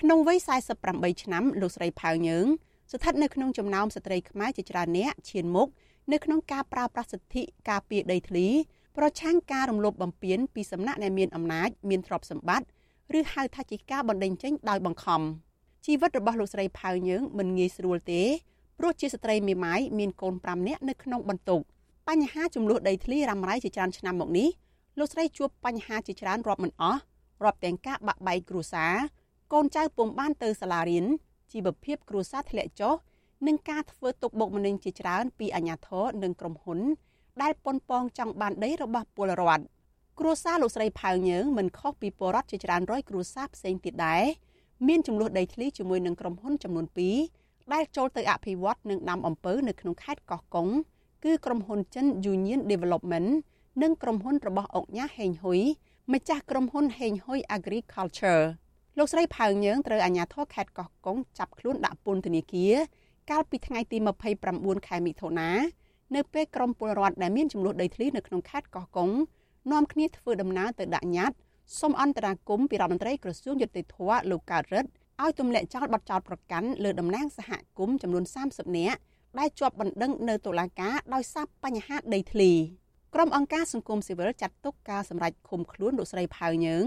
[0.00, 0.38] ក្នុងវ័យ
[0.80, 2.46] 48ឆ្នាំលោកស្រីផៅយើង
[2.92, 5.68] ស្ថិតនៅក្នុងចំណោមស្ត្រីខ្មែរជាច្រើនអ្នកឈានមុខ
[6.12, 8.46] នៅក្នុងការប្រើប្រាស់សិទ្ធិការពារដីធ្លី
[8.96, 12.66] ប្រឆាំងការរំលោភបំពានពីសំណាក់អ្នកមានអំណាចមានទ្រព្យសម្បត្តិ
[13.18, 15.20] ឬហៅថាជាការបណ្តេញចេញដោយបង្ខំ
[15.86, 18.22] ជីវិតរបស់លោកស្រីផៅយើងមិនងាយស្រួលទេ
[18.78, 21.60] ព្រោះជាស្ត្រីមេម៉ាយមានកូន5នាក់នៅក្នុងបន្ទុក
[22.08, 24.48] បញ្ហាចំនួនដីធ្លីរ៉ាំរ៉ៃជាច្រើនឆ្នាំមកនេះ
[24.98, 27.00] លោកស្រីជួបបញ្ហាជាច្រើនរាប់មិនអស់
[27.44, 28.94] រាប់ទាំងការបាក់បែកគ្រួសារ
[29.52, 31.04] កូនចៅពុំបានទៅសាលារៀន
[31.52, 32.94] ជីវភាពគ្រួសារធ្លាក់ចុះ
[33.46, 36.80] និងការធ្វើទុកបុកម្នេញជាច្រើនពីអាជ្ញាធរនិងក្រុមហ៊ុន
[37.42, 39.64] ដែលប៉ុនប៉ងចង់បានដីរបស់ពលរដ្ឋ
[40.18, 44.24] គ្រួសារលោកស្រីផៅញើងមិនខុសពីពលរដ្ឋជាច្រើនរយគ្រួសារផ្សេងទៀតដែរ
[44.88, 46.86] មានចំនួនដីធ្លីជាមួយនឹងក្រុមហ៊ុនចំនួន
[47.30, 50.68] 2ដែលចូលទៅអភិវឌ្ឍនិងដាំអំពៅនៅក្នុងខេត្តកោះកុង
[51.24, 53.28] គឺក្រុមហ៊ុនចិន Union Development
[53.82, 55.60] និងក្រុមហ៊ុនរបស់អង្គញាហេងហ៊ុយ
[56.12, 58.44] ម្ចាស់ក្រុមហ៊ុនហេងហ៊ុយ Agriculture
[58.98, 62.74] លោកស្រីផៅញើងត្រូវអាជ្ញាធរខេត្តកោះកុងចាប់ខ្លួនដាក់ពន្ធនាគារ
[63.30, 63.98] កាលពីថ្ងៃទី
[64.42, 65.50] 29ខែមិថុនា
[66.14, 69.10] នៅពេលក្រុមពលរដ្ឋដែលមានចំនួនដីធ្លីនៅក្នុងខេត្តកោះកុង
[69.72, 71.36] នាំគ្នាធ្វើដំណើរទៅដាក់ញត្តិ
[71.80, 73.96] សូមអន្តរាគមន៍ពីរដ្ឋមន្ត្រីក្រសួងយុតិធធ
[74.30, 74.90] លោកកើតរិទ្ធ
[75.22, 79.00] ឲ្យទម្លាក់ចោលបទចោទប្រកាន់លើតំណាងសហគមន៍ចំនួន30នាក់
[79.38, 82.52] ដែលជាប់បណ្ដឹងនៅតុលាការដោយសារបញ្ហាដីធ្លី
[83.14, 86.84] ក្រុមអង្គការសង្គមស៊ីវិលចាត់ទុកការសម្រេចឃុំខ្លួនលោកស្រីផៅញើង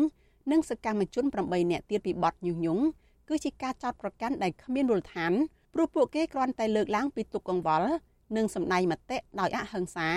[0.51, 2.83] និងសកម្មជន8នាក់ទៀតពីបទញុះញង់
[3.29, 5.33] គឺជាការចោទប្រកាន់ដែលគ្មានមូលដ្ឋាន
[5.73, 7.89] ព្រោះពួកគេគ្រាន់តែលើកឡើងពីទុកកង្វល់
[8.35, 10.09] និងសម្ដែងមតិដោយអហិង្សា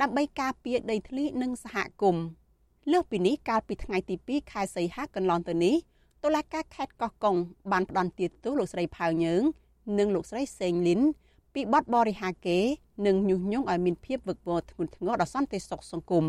[0.00, 2.24] ដើម្បីការពារដីធ្លីនិងសហគមន៍
[2.92, 5.76] លើសពីនេះកាលពីថ្ងៃទី2ខែសីហាកន្លងទៅនេះ
[6.24, 7.36] តុលាការខេត្តកោះកុង
[7.72, 9.42] បានផ្តន្ទាទោសលោកស្រីផៅញើង
[9.98, 11.00] និងលោកស្រីសេងលីន
[11.54, 12.58] ពីបទបរិហាកេ
[13.06, 16.24] និងញុះញង់ឲ្យមានភាពវឹកវរធ្ងន់ធ្ងរដល់សន្តិសុខសង្គម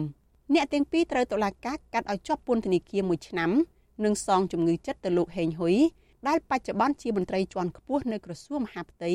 [0.53, 3.51] អ្នកទាំងពីរត្រូវតុលាការកាត់ឲ្យជាប់ពន្ធនាគារ1ឆ្នាំ
[4.05, 5.75] និងសងជំងឺចិត្តទៅលោកហេងហ៊ុយ
[6.27, 9.11] ដែលបច្ចុប្បន្នជាមន្ត្រីជាន់ខ្ពស់នៅក្រសួងមហាផ្ទៃ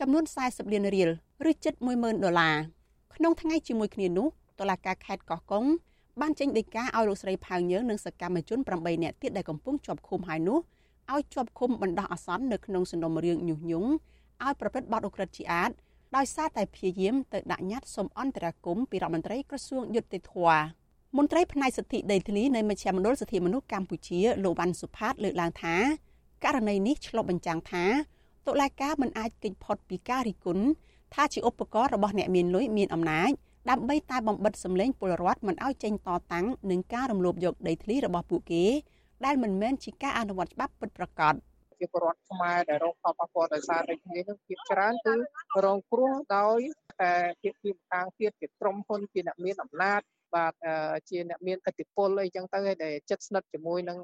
[0.00, 1.10] ចំនួន40លានរៀល
[1.50, 2.56] ឬជិត10000ដុល្លារ
[3.14, 4.26] ក្នុងថ្ងៃជាមួយគ្នានោះ
[4.60, 5.64] តុលាការខេត្តកោះកុង
[6.20, 10.58] បានចេញដីកាឲ្យលោកស្រីផៅញើងនិងសកម្មជន8នាក់ទៀតដែលកំពុងជាប់ឃុំហើយនោះ
[11.12, 13.90] ឲ្យជាប់ឃុំបណ្ដោះអាសន្ននៅក្នុងសំណុំរឿងញុះញង់
[14.44, 15.70] ឲ្យប្រព្រឹត្តបទឧក្រិដ្ឋជាអាត
[16.16, 20.34] ដោយសារតែព្យាយាមទៅដាក់ញត្តិសុំអន្តរាគមន៍ពីរដ្ឋមន្ត្រីក្រសួងយុតិធធ
[21.16, 25.76] មន្ត្រីផ្នែកសិទ្ធិដីធ្លីនៃមជ្ឈមណ្ឌលសិទ្ធិមនុស្សកម្ពុជាលោកវ៉ាន់សុផាតលើកឡើងថា
[26.44, 27.84] ករណីនេះឆ្លុះបញ្ចាំងថា
[28.46, 30.64] តុលាការមិនអាចគេចផុតពីការរិះគន់
[31.14, 33.30] ថាជាឧបករណ៍របស់អ្នកមានលុយមានអំណាច
[33.70, 38.64] ដើម្បីតែបំបិតសម្លេងពលរដ្ឋមិនឲ្យចេញតតាំងនឹងការរំលោភយកដីធ្លីរបស់ពួកគេ
[39.24, 41.34] ដែលមិនមែនជាការអនុវត្តច្បាប់ពិតប្រាកដ
[41.78, 45.14] ជាពលរដ្ឋខ្មែរដែលរងផលប៉ះពាល់ដោយសារដីធ្លីនឹងភាគច្រើនគឺ
[45.64, 46.60] រងគ្រោះដោយ
[47.02, 50.00] តែភាគីម្ខាងទៀតជាក្រុមហ៊ុនជាអ្នកមានអំណាច
[50.34, 50.52] បាទ
[51.08, 53.98] ជាអ្នកមានឥទ្ធិពលអីចឹងទៅដែលចិត្តស្និទ្ធជាមួយនឹង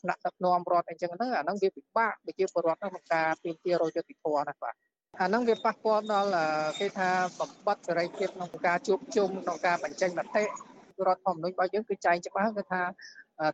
[0.00, 4.74] ថ្នាក់ដឹកនាំរដ្ឋអីចឹងទៅអាហ្នឹងវាពិបាកប្រជាពលរដ្ឋក្នុងការទាមទាររយយុត្តិធម៌ណាបាទ
[5.20, 6.30] អាហ្នឹងវាប៉ះពាល់ដល់
[6.80, 7.08] គេថា
[7.38, 10.44] បំបត្តិសេរីភាពក្នុងការជួបជុំក្នុងការបញ្ចេញមតិ
[11.06, 12.82] រដ្ឋធម្មនុញ្ញរបស់យើងគឺចែងច្បាស់គឺថា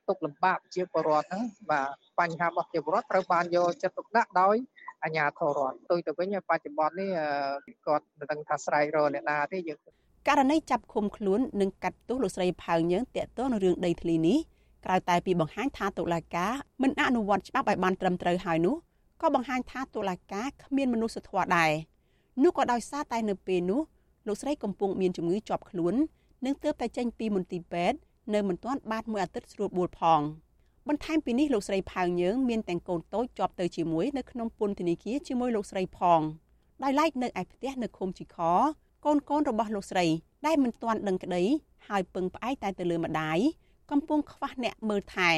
[0.09, 1.89] ទុកលំបាកជាពលរដ្ឋហ្នឹងបាទ
[2.21, 4.57] បញ្ហារបស់ជាពលរដ្ឋត្រូវបានយកចិត្តទុកដាក់ដោយ
[5.05, 7.11] អាជ្ញាធររដ្ឋទុយទៅវិញបច្ចុប្បន្ននេះ
[7.87, 9.79] គាត់មិនដឹងថាស្រែករអ្នកណាទេយើង
[10.29, 14.39] ករណីចាប់ឃុំខ្លួននិងកាត់ទោសលោកស្រីផៅញើងតាក់ទងនឹងរឿងដីធ្លីនេះ
[14.85, 16.53] ក្រៅតែពីបង្ហាញថាតុលាការ
[16.83, 18.77] មិនអនុវត្តច្បាប់ឲ្យបានត្រឹមត្រូវហើយនោះ
[19.21, 21.73] ក៏បង្ហាញថាតុលាការគ្មានមនុស្សធម៌ដែរ
[22.43, 23.81] នោះក៏ដោយសារតែនៅពេលនោះ
[24.27, 25.95] លោកស្រីកំពុងមានជំងឺជាប់ខ្លួន
[26.45, 27.99] និងទើបតែចេញពីមន្ទីរពេទ្យ
[28.35, 30.21] នៅមិនទាន់បានមួយអាទិត្យស្រួលបួលផង
[30.89, 36.21] បន្ថែមពីនេះលោកស្រីផៅញើងមានទាំងកូនតូចជាប់ទៅជាមួយនៅក្នុងពន្ធនាគារជាមួយលោកស្រីផង
[36.83, 38.37] ដោយឡែកនៅឯផ្ទះនៅឃុំជីខ
[39.05, 40.07] កូនកូនរបស់លោកស្រី
[40.47, 41.43] ដែលមិនទាន់ដឹងក្តី
[41.89, 43.39] ហើយពឹងផ្អែកតែទៅលើម្ដាយ
[43.91, 45.31] កំពុងខ្វះអ្នកមើលថែ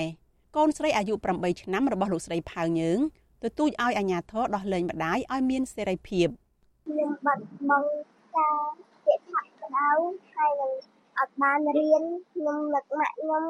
[0.57, 2.99] កូនស្រីអាយុ8ឆ្នាំរបស់លោកស្រីផៅញើង
[3.43, 6.29] ទទូចឲ្យអាជ្ញាធរដោះលែងម្ដាយឲ្យមានសេរីភាព
[6.87, 7.89] ខ្ញុំបាត់បង់
[8.37, 8.57] ការ
[9.05, 9.89] ពាក្យថាក្តៅ
[10.35, 10.73] ហើយនឹង
[11.23, 12.03] អត់បានរៀន
[12.33, 13.45] ខ្ញុំនឹកម៉ាក់ខ្ញុំ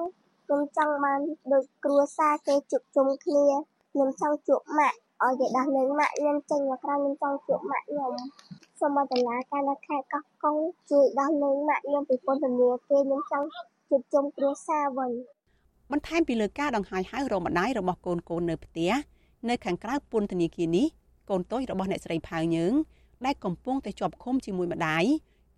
[0.46, 1.20] ខ្ញុំចង់បាន
[1.52, 3.46] ដូចគ្រួសារគេជួបជុំគ្នា
[3.92, 8.12] ខ្ញុំចង់ជួបម៉ាក់ឲ្យគេដោះលែងម៉ាក់ខ្ញុំចេញមកក្រៅខ្ញុំចង់ជួបម៉ាក់ខ្ញុំ
[8.80, 10.56] សូមឲ្យតឡាការនៅខេត្តកោះកុង
[10.90, 13.46] ជួយដោះលែងម៉ាក់ខ្ញុំពីពន្ធនាគារខ្ញុំចង់
[13.88, 15.12] ជួបជុំគ្រួសារវិញ
[15.90, 18.92] បន្ថែមពីលើការដង្ហែហៅរកម្ដាយរបស់កូនកូននៅផ្ទះ
[19.48, 20.86] នៅខាងក្រៅពន្ធនាគារនេះ
[21.30, 22.72] កូនតូចរបស់អ្នកស្រីផៅញើង
[23.26, 25.04] ដែលកំពុងតែជាប់ឃុំជាមួយម្ដាយ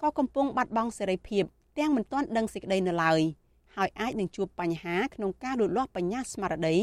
[0.02, 1.44] ក៏កំពុងបាត់បង់សេរីភាព
[1.78, 3.20] ទាំងមិនទាន់ដឹងសេចក្តីនៅឡើយ
[3.76, 6.76] ហើយអាចនឹងជួបបញ្ហាក្នុងការលូតលាស់បញ្ញាស្មារតី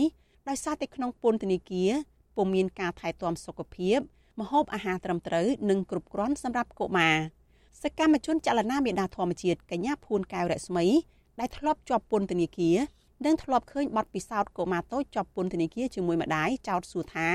[0.50, 1.92] ដោយសារតែក្នុងពន្ធនាគារ
[2.36, 3.98] ពុំមានការថែទាំសុខភាព
[4.40, 7.18] ម្ហូបអាហារត្រឹមត្រូវនិងគ្រប់គ្រាន់សម្រាប់កុមារ
[7.84, 10.86] សកម្មជនចលនាមេដាធម្មជាតិកញ្ញាភួនកែវរស្មី
[11.40, 12.78] ដែលធ្លាប់ជាប់ពន្ធនាគារ
[13.26, 17.30] និងធ្លាប់ឃើញបទពិសោធន៍កុមារតូចជាប់ពន្ធនាគារជាមួយម្ដាយចោទសួរថា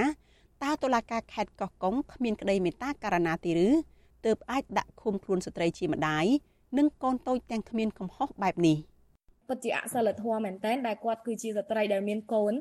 [0.63, 3.69] តើតុលាការខេត្តកោះកុងគ្មានក្តីមេត្តាករណាទេឬ
[4.25, 6.27] ទើបអាចដាក់ឃុំខ្លួនស្ត្រីជាម្ដាយ
[6.79, 8.77] និងកូនតូចទាំងគ្មានកំហុសបែបនេះ
[9.49, 12.53] ពិតជាអសិលធម៌មែនតើដែលគាត់គឺជាស្ត្រីដែលមានកូន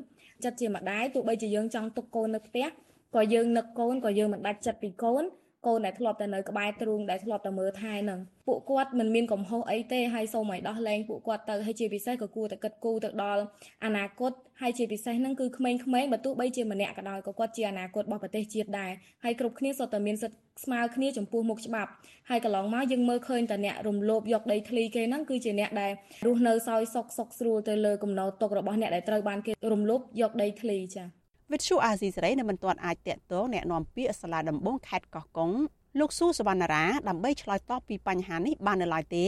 [0.44, 2.66] ចិត្តជាម្ដាយទោះបីជាយើងចង់ទុកកូននៅផ្ទះ
[3.14, 5.24] ក៏យើងនឹកកូនក៏យើងមិនដាច់ចិត្តពីកូន
[5.66, 13.42] កូនដែលធ្លាប់តែនៅក្បែរទ្រូងដែលធ្លាប់តែមើលថែនឹងពួកគាត់មិនមានកំហុសអីទេហើយសូមឲ្យដោះលែងពួកគាត់ទៅហើយជាពិសេសក៏គួរតែគិតគូរទៅដល់
[13.84, 18.92] អនាគតហើយជាពិសេសហ្នឹងគឺក្មេងៗបើទោះបីជាម្នាក់ក៏ដោយក៏គាត់ជាអនាគតរបស់ប្រទេសជាតិដែរ
[19.24, 21.90] ហើយគ្រប់គ្នាសុទ្ធតែមានសិទ្ធិស្មើគ្នាចំពោះមុខច្បាប់
[22.30, 25.92] ហើយកន្លងមកយើងមើលឃើញតែអ្នករំលោភយកដីធ្លីគេហ្នឹងគឺជាអ្នកដែល
[26.26, 35.51] រស់នៅសោយសុខសុខស្រួលទៅលើកំណត់ទុករបស់អ្នកដែលត្រូវបានគេរំលោភយកដីធ្លីចា៎ វិទ្យុអាស៊ីសេរីនៅមិនទាន់អាចតាក់ទងแนะនាំពាក្យសាលាដំបងខេត្តកោះកុង
[35.99, 39.25] លោកស៊ូសវណ្ណារាដើម្បីឆ្លើយតបពីបញ្ហានេះបាននៅឡើយទេ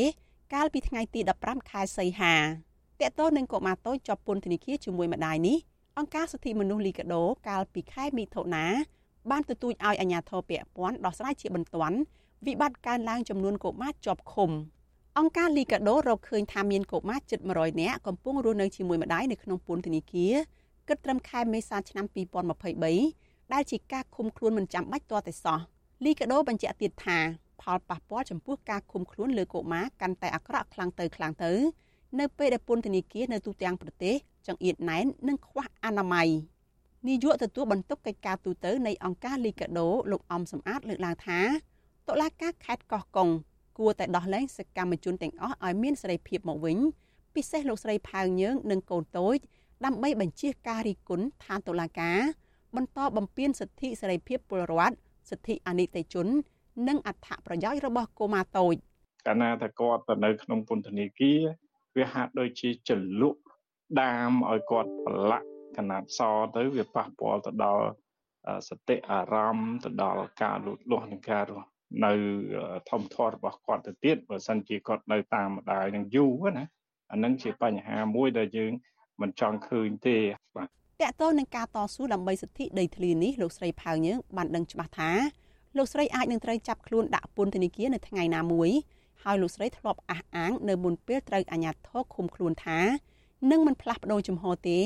[0.53, 2.35] កាលពីថ្ងៃទី15ខែសីហា
[3.01, 5.57] តកតនឹងកុមារតូចជាប់ពន្ធនាគារជាមួយម្ដាយនេះ
[5.97, 8.65] អង្គការសិទ្ធិមនុស្សលីកាដូកាលពីខែមិថុនា
[9.31, 11.97] បានទទូចឲ្យអាជ្ញាធរពាក់ព័ន្ធដោះស្រាយជាបន្ទាន់
[12.45, 14.51] វិបត្តិកើនឡើងចំនួនកុមារជាប់ឃុំ
[15.17, 20.33] អង្គការលីកាដូរកឃើញថាមានកុមារជិត100នាក់កំពុងរស់នៅជាមួយម្ដាយនៅក្នុងពន្ធនាគារ
[20.88, 22.06] គិតត្រឹមខែមេសាឆ្នាំ
[22.78, 25.58] 2023ដែលជាការឃុំខ្លួនមិនចាំបាច់ទាល់តែសោះ
[26.04, 27.18] លីកាដូបញ្ជាក់ទៀតថា
[27.62, 31.52] ផលប៉ះពាល់ចំពោះការឃុំខ្លួនលើកុមារកាន់តែអាក្រក់ខ្លាំងទៅខ្លាំងទៅ
[32.18, 34.14] នៅពេលដែលពន្ធនាគារនៅទូទាំងប្រទេស
[34.46, 36.28] ចង្អៀតណែននិងខ្វះអនាម័យ
[37.08, 41.40] នាយកទទួលបន្ទុកកិច្ចការទូតនៃអង្គការលីកាដូលោកអំសំអាតលើកឡើងថា
[42.08, 43.28] តុលាការខេត្តកោះកុង
[43.78, 46.78] គួរតែដោះលែងសកម្មជនទាំងអស់ឲ្យមានសេរីភាពមកវិញ
[47.34, 49.38] ពិសេសលោកស្រីផៅយើងនិងកូនតូច
[49.84, 52.18] ដើម្បីបញ្ជាការរីគុណឋានតុលាការ
[52.76, 54.96] បន្តបំពេញសិទ្ធិសេរីភាពពលរដ្ឋ
[55.30, 56.26] សិទ្ធិអនិច្ចជន
[56.88, 58.74] និងអត្ថប្រយោជន៍របស់កុមារតូច
[59.26, 61.40] កាលណាតែគាត់ទៅនៅក្នុងពន្ធនាគារ
[61.96, 63.36] វាហាក់ដូចជាចលុក
[64.02, 66.20] ដាមឲ្យគាត់ប្រឡាក់កណាត់ស
[66.56, 67.86] ទៅវាប៉ះពាល់ទៅដល់
[68.68, 71.68] សតិអារម្មណ៍ទៅដល់ការលូតលាស់និងការរស់
[72.04, 72.12] នៅ
[72.90, 76.64] ធម្មធាត់របស់គាត់ទៅទៀតបើសិនជាគាត់នៅតាមម្ដាយនឹងយូរណា
[77.12, 78.72] អានឹងជាបញ្ហាមួយដែលយើង
[79.20, 80.18] មិនចង់ឃើញទេ
[80.56, 80.68] បាទត
[81.02, 85.10] កតទៅនឹងការតស៊ូដើម្បីសិទ្ធិដីធ្លីនេះលោកស្រីផៅយើងបានដឹងច្បាស់ថា
[85.76, 88.70] លោកស្រីអាចនឹងត្រូវចាប់ខ្លួនដាក់ពន្ធនាគារនៅថ្ងៃណាមួយ
[89.22, 92.80] ហើយលោកស្រីធ្លាប់អះអាងនៅមុនពេលត្រូវអាជ្ញាធរឃុំខ្លួនថា
[93.50, 94.78] នឹងមិនផ្លាស់ប្ដូរជំហរទេ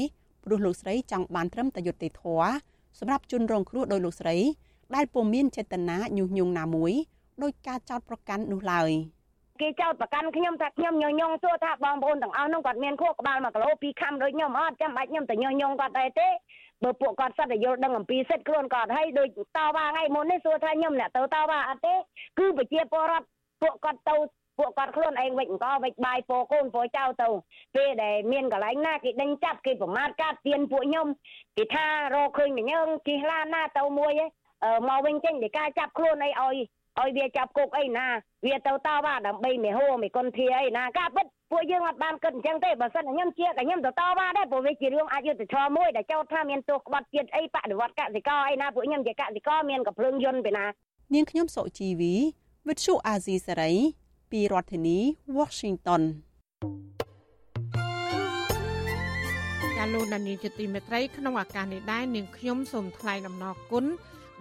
[0.45, 2.53] ព្រោះលោកស្រីចង់បានត្រឹមតែយុត្តិធម៌
[2.99, 4.37] សម្រាប់ជនរងគ្រោះដោយលោកស្រី
[4.95, 6.93] ដែលពុំមានចេតនាញុះញង់ណាមួយ
[7.43, 8.91] ដោយការចោទប្រកាន់នោះឡើយ។
[9.61, 16.29] គេចោទប្រកាន់ខ្ញុំថាខ្ញុំញញងសួរថាបងប្អូនទាំងអស់នោះគាត់មានខួរក្បាល1គីឡូ2ខាំដូចខ្ញុំអត់ចាំបាច់ខ្ញុំទៅញញងគាត់ដែរទេ
[16.83, 21.95] បើពួកគាត់សិតតែយល់ដឹងអំពីសិទ្ធិខ្លួនគាត់ហើយដូចតវ៉ាថ្ងៃមុននេះសួរថាខ្ញុំអ្នកទៅតវ៉ាអត់ទេ
[22.39, 23.27] គឺប្រជាពលរដ្ឋ
[23.63, 24.17] ពួកគាត់ទៅ
[24.59, 27.29] ពួកគាត់ខ្លួនឯងវិចអង្គវិចបាយពោកូនពោចៅទៅ
[27.75, 31.07] ពេលដែលមានកន្លែងណាគេដេញចាប់គេប្រមាថកាត់ទៀនពួកខ្ញុំ
[31.57, 34.13] គេថារកឃើញញើងជិះឡានណាទៅមួយ
[34.89, 36.57] មកវិញចេញពីការចាប់ខ្លួនអីឲ្យ
[37.01, 38.07] ឲ្យវាចាប់គុកអីណា
[38.47, 50.65] វាទៅតវ៉ាដើម្បីមេហោមេគុនធាអីណាការពិតពួកយើងអត់បានគិតអញ្ចឹងទេបើសិនខ្ញុំជាតែខ្ញុំទៅតវ៉ាដែរព្រោះវាជារឿងអយុត្តិធម៌មួយដែលចោទថាមានទោសក្បត់ជាតិអីបដិវត្តកសិករអីណាពួកខ្ញុំជាកសិករមានកំភ្លើងយន្តពីណា
[51.15, 52.15] នាងខ្ញុំសុជីវី
[52.69, 53.73] វិទ្យុអាស៊ីសេរី
[54.33, 54.99] ពីរដ្ឋធានី
[55.39, 56.03] Washington
[59.83, 63.85] ាលោកដានីជាទីមេត្រីក្នុងឱកាសនេះដែរនាងខ្ញុំសូមថ្លែងអំណរគុណ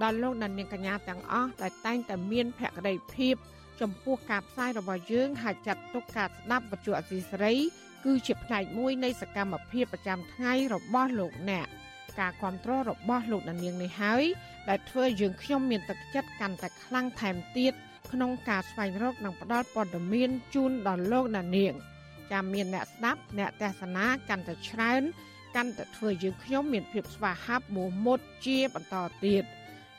[0.01, 3.35] ដល់លោកអ្នកនាងកញ្ញាទាំងអស់ដែលតែងតែមានភក្ដីភាព
[3.81, 7.55] ចំពោះការផ្សាយរបស់យើងហើយចាត់ទុកការស្ដាប់វិទ្យុអសីសេរី
[8.05, 11.67] គឺជាផ្នែកមួយនៃសកម្មភាពប្រចាំថ្ងៃរបស់លោកអ្នក
[12.19, 14.23] ការគ្រប់គ្រងរបស់លោកអ្នកនាងនេះហើយ
[14.69, 17.73] ដែលធ្វើយើងខ្ញុំមានទឹកចិត្តកាន់តែខ្លាំងថែមទៀត
[18.11, 21.73] ក្នុងការស្វែងរកនិងផ្តល់ព័ត៌មានជូនដល់លោកអ្នកនាង
[22.31, 25.01] ចាំមានអ្នកស្ដាប់អ្នកទេសនាកាន់តែច្រើន
[25.55, 28.95] កាន់តែធ្វើយើងខ្ញុំមានភាពស្វាហាប់មោះមុតជាបន្ត
[29.25, 29.43] ទៀត។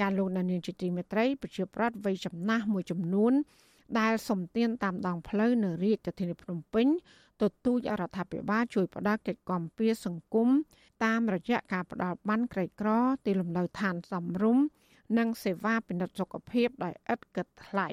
[0.00, 3.32] ចាលោកនានីជាទីមេត្រីប្រជាប្រដ្ឋវ័យចំណាស់មួយចំនួន
[4.00, 6.86] ដែលសំទានតាមដងផ្លូវនៅរាជធានីភ្នំពេញ
[7.42, 10.48] ទទូចរដ្ឋាភិបាលជួយផ្ដល់កិច្ចគាំពារសង្គម
[11.04, 12.88] តាមរយៈការផ្ដល់បានក្រីក្រ
[13.26, 14.58] ទីលំនៅឋានសំរុំ
[15.18, 17.88] និងសេវាពិនិត្យសុខភាពដោយឥតគិតថ្លៃ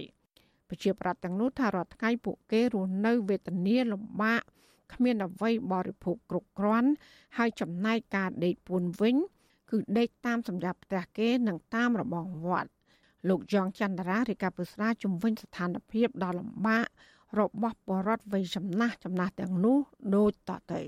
[0.70, 4.42] ប្រជាប្រដ្ឋទាំងនោះថារាល់ថ្ងៃពួកគេរស់នៅវេទនាលំបាក
[4.94, 6.90] គ្មានអ្វីបរិភោគគ្រប់គ្រាន់
[7.38, 9.16] ហើយចំណែកការដេកពួនវិញ
[9.72, 12.70] គឺដេកតាមសម្រាប់ផ្ទះគេនិងតាមរបងវត្ត
[13.30, 16.86] លោកយ៉ងច័ន្ទរារាជការពុស្រាជំវិញស្ថានភាពដ៏លំបាក
[17.40, 19.78] របស់បរដ្ឋវ័យចំណាស់ចំណាស់ទាំងនោះ
[20.16, 20.82] ដូចតទៅ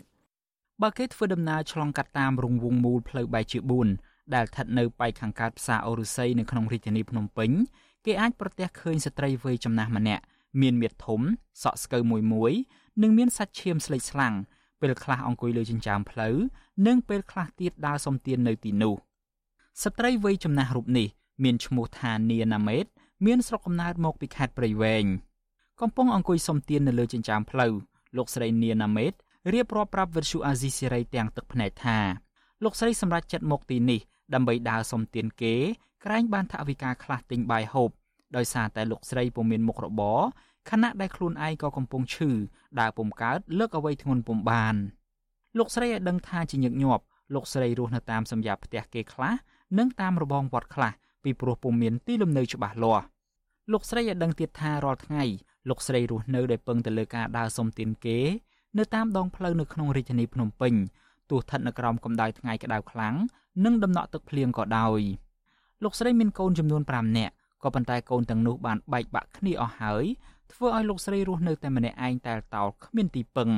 [0.81, 3.59] បើគេធ្វើដំណើរឆ្លងកាត់តាមរង្វង់មូលផ្លូវបែកជា
[3.97, 7.51] 4ដែលស្ថិតនៅប៉ែកខាងកើតផ្សារអូរុស័យនៅក្នុងរាជធានីភ្នំពេញ
[8.05, 10.23] គេអាចប្រទះឃើញស្ត្រីវ័យចំណាស់ម្នាក់
[10.61, 11.21] មានមាឌធំ
[11.63, 12.53] សក់ស្កូវមួយមួយ
[13.01, 14.33] និងមានសាច់ឈាមស្លេកស្លាំង
[14.81, 16.35] ពេលខ្លះអង្គុយលើចិញ្ចើមផ្លូវ
[16.87, 18.95] និងពេលខ្លះទៀតដើរសុំទាននៅទីនោះ
[19.83, 21.07] ស្ត្រីវ័យចំណាស់រូបនេះ
[21.43, 22.85] មានឈ្មោះថានីណាមេត
[23.25, 25.05] មានស្រុកកំណើតមកពីខេត្តព្រៃវែង
[25.81, 27.73] កំពុងអង្គុយសុំទាននៅលើចិញ្ចើមផ្លូវ
[28.17, 29.13] លោកស្រីនីណាមេត
[29.53, 31.97] រៀបរាប់ប្រាប់វិទ្យុអាស៊ីសេរីទាំងទឹកភ្នែកថា
[32.63, 33.99] លោកស្រីសម្រេចចិត្តមកទីនេះ
[34.33, 35.55] ដើម្បីដើរសុំទានគេ
[36.05, 37.89] ក្រែងបានថវិកាខ្លះទិញបាយហូប
[38.35, 40.19] ដោយសារតែលោកស្រីពុំមានមុខរបរ
[40.69, 42.31] ខណៈដែលខ្លួនឯងក៏កំពុងឈឺ
[42.79, 44.75] ដើរពុំកើតលើកអ្វីធ្ងន់ពុំបាន
[45.57, 47.03] លោកស្រីឲ្យដឹងថាជាញឹកញាប់
[47.33, 49.33] លោកស្រីរស់នៅតាមសម្យាផ្ទះគេខ្លះ
[49.77, 50.91] និងតាមរបងវត្តខ្លះ
[51.23, 53.05] ពីព្រោះពុំមានទីលំនៅច្បាស់លាស់
[53.71, 55.23] លោកស្រីឲ្យដឹងទៀតថារាល់ថ្ងៃ
[55.69, 58.19] លោកស្រីរស់នៅដោយពឹងទៅលើការដើរសុំទានគេ
[58.77, 60.73] នៅតាមដងផ្លូវនៅក្នុងរាជធានីភ្នំពេញ
[61.29, 63.15] ទោះស្ថិតនៅក្រោមកម្ដៅថ្ងៃក្តៅខ្លាំង
[63.65, 65.01] និងដំណក់ទឹកភ្លៀងក៏ដោយ
[65.83, 70.05] លោកស្រីមានកូនចំនួន5នាក់ក៏ប៉ុន្តែកូនទាំងនោះបានបែកបាក់គ្នាអស់ហើយ
[70.53, 73.49] ធ្វើឲ្យលោកស្រីរស់នៅតែម្នាក់ឯងតែតោលគ្មានទីពឹង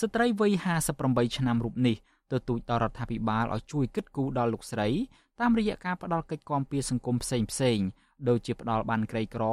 [0.00, 0.52] ស្ត្រីវ័យ
[0.94, 1.96] 58ឆ្នាំរូបនេះ
[2.32, 4.88] ទទូចដល់រដ្ឋាភិបាលឲ្យជួយគិតគូរដល់លោកស្រី
[5.40, 7.78] តាមរយៈការផ្ដល់កិច្ចគាំពារសង្គមផ្សេងផ្សេង
[8.28, 9.44] ដូចជាផ្ដល់បានក្រីក្រ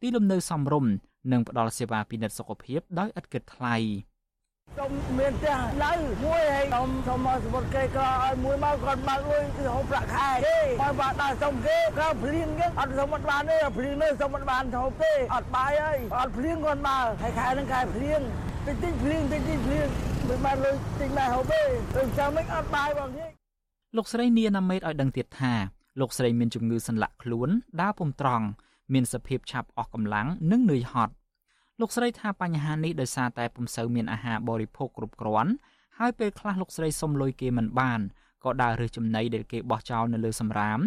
[0.00, 0.92] ទីលំនៅសមរម្យ
[1.32, 3.76] និងផ្ដល់សេវាពិនិត្យសុខភាពដោយឥតគិតថ្លៃ
[4.76, 5.92] សូមមានផ្ទះនៅ
[6.24, 18.20] មួយហើយសូមសូមមកសម្បត្តិគេក៏ឲ្យមួយមកគាត់បើកលុយគឺហូបប្រាក់ខែគេបើបាក់ដល់សូមគេក៏ភ្លៀងគេអត់សូមអត់បានទេភ្លៀងនេះសូមអត់បានហូបទេអត់បាយហើយអត់ភ្លៀងគាត់មកហើយខែនឹងខែភ្លៀង
[18.66, 19.86] តិចតិចភ្លៀងតិចតិចភ្លៀង
[20.28, 21.62] មិនបានលុយតិចមកហូបទេ
[21.96, 23.28] ទៅចាំមិនអត់បាយបងនេះ
[23.96, 25.54] លោកស្រីនីណាមេតឲ្យដឹងទៀតថា
[26.00, 27.48] លោកស្រីមានជំងឺសន្លាក់ខ្លួន
[27.80, 28.46] ដើរពុំត្រង់
[28.92, 31.12] មានសភាពឆាប់អស់កម្លាំងនិងនឿយហត់
[31.80, 35.52] លោកស្រីថាបញ្ហានេះដោយសារតែពុំសូវមានអាហារបរិភោគគ្រប់គ្រាន់
[35.98, 38.00] ហើយពេលខ្លះលោកស្រីសុំលុយគេមិនបាន
[38.44, 40.80] ក៏ដើររើសចំណីដែលគេបោះចោលនៅលើសម្រាម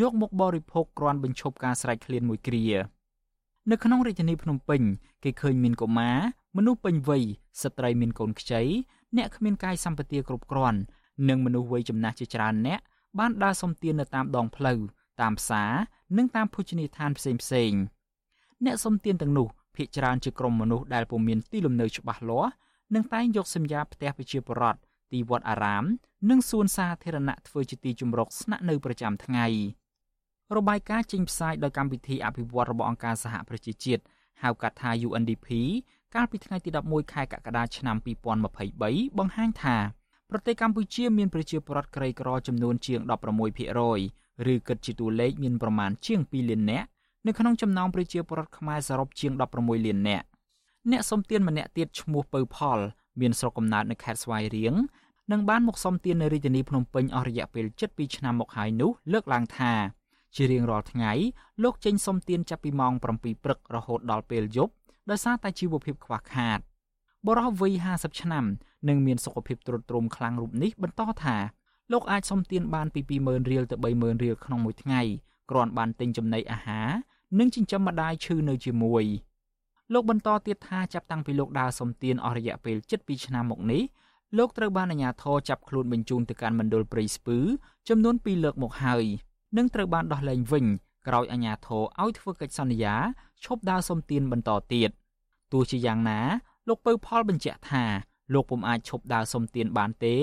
[0.00, 2.64] យកមកបរិភោគគ្រាន់បញ្ឈប់ការស្រែកឃ្លានមួយគ្រា
[3.70, 4.82] នៅក្នុងរាជធានីភ្នំពេញ
[5.24, 6.18] គេឃើញមានកុមារ
[6.56, 7.24] មនុស្សពេញវ័យ
[7.62, 8.62] ស្ត្រីមានកូនខ្ចី
[9.16, 10.78] អ្នកគ្មានកាយសម្បទាគ្រប់គ្រាន់
[11.28, 12.80] និងមនុស្សវ័យចំណាស់ជាច្រើនអ្នក
[13.18, 14.78] បានដើរសុំទាននៅតាមដងផ្លូវ
[15.20, 15.72] តាមផ្សារ
[16.16, 17.72] និងតាមភោជនីយដ្ឋានផ្សេងផ្សេង
[18.64, 22.52] អ្នកសុំទានទាំងនោះ ភ ieck ច្រើនជាក្រុមមនុស្សដែលពុំមានទីលំនៅច្បាស់លាស់
[22.94, 24.80] និងតែងយកសញ្ញាផ្ទះប្រជាពលរដ្ឋ
[25.12, 25.84] ទីវត្តអារាម
[26.30, 29.46] និងសួនសាធារណៈធ្វើជាទីជម្រកស្នាក់នៅប្រចាំថ្ងៃ
[30.56, 34.02] របាយការណ៍ចេញផ្សាយដោយកម្មវិធីអភិវឌ្ឍរបស់អង្គការសហប្រជាជាតិ
[34.42, 35.48] ហៅកាត់ថា UNDP
[36.14, 37.96] កាលពីថ្ងៃទី11ខែកក្កដាឆ្នាំ
[38.62, 39.76] 2023បង្ហាញថា
[40.30, 43.00] ប្រទេសកម្ពុជាមានប្រជាពលរដ្ឋក្រីក្រចំនួនជាង
[43.76, 46.88] 16%ឬគិតជាតួលេខមានប្រមាណជាង2លាននាក់
[47.26, 50.26] នៅក្នុងចំណោមប្រជាពលរដ្ឋខ្មែរសរុបជាង16លាននាក់
[50.90, 52.78] អ្នកសុំទានម្នាក់ទៀតឈ្មោះពៅផល
[53.20, 54.74] មានស្រុកកំណើតនៅខេត្តស្វាយរៀង
[55.32, 59.72] និងបានមកសុំទាននៅរាជធានីភ្នំពេញអស់រយៈពេល7ឆ្នាំមកហើយនោះលើកឡើងថា
[60.34, 61.12] ជារៀងរាល់ថ្ងៃ
[61.62, 63.02] លោកចេញសុំទានចាប់ពីម៉ោង7
[63.44, 64.72] ព្រឹករហូតដល់ពេលយប់
[65.10, 66.58] ដោយសារតែជីវភាពខ្វះខាត
[67.26, 68.44] បរិះវ័យ50ឆ្នាំ
[68.88, 71.36] និងមានសុខភាពទ្រុឌទ្រោមខ្លាំងរូបនេះបន្តថា
[71.92, 75.00] លោកអាចសុំទានបានពី20000រៀលទៅ30000រៀលក្នុងមួយថ្ងៃ
[75.50, 76.88] គ្រាន់បានទិញចំណីអាហារ
[77.38, 79.04] និងចិញ្ចឹមម្ដាយឈឺនៅជាមួយ
[79.92, 83.82] លោកបន្តទៀតថាចាប់តាំងពីលោកដើរសំទានអស់រយៈពេល7ឆ្នាំមកនេះ
[84.38, 87.38] លោកត្រូវបានអាជ្ញាធរចាប់ខ្លួនបញ្ជូនទៅកាន់មណ្ឌលព្រៃស្ពឺ
[87.88, 89.04] ចំនួន2លើកមកហើយ
[89.56, 90.64] និងត្រូវបានដោះលែងវិញ
[91.08, 92.94] ក្រោយអាជ្ញាធរឲ្យធ្វើកិច្ចសន្យា
[93.44, 94.90] ឈប់ដើរសំទានបន្តទៀត
[95.52, 96.20] ទោះជាយ៉ាងណា
[96.68, 97.84] លោកពៅផលបញ្ជាក់ថា
[98.34, 100.16] លោកពុំអាចឈប់ដើរសំទានបានទេ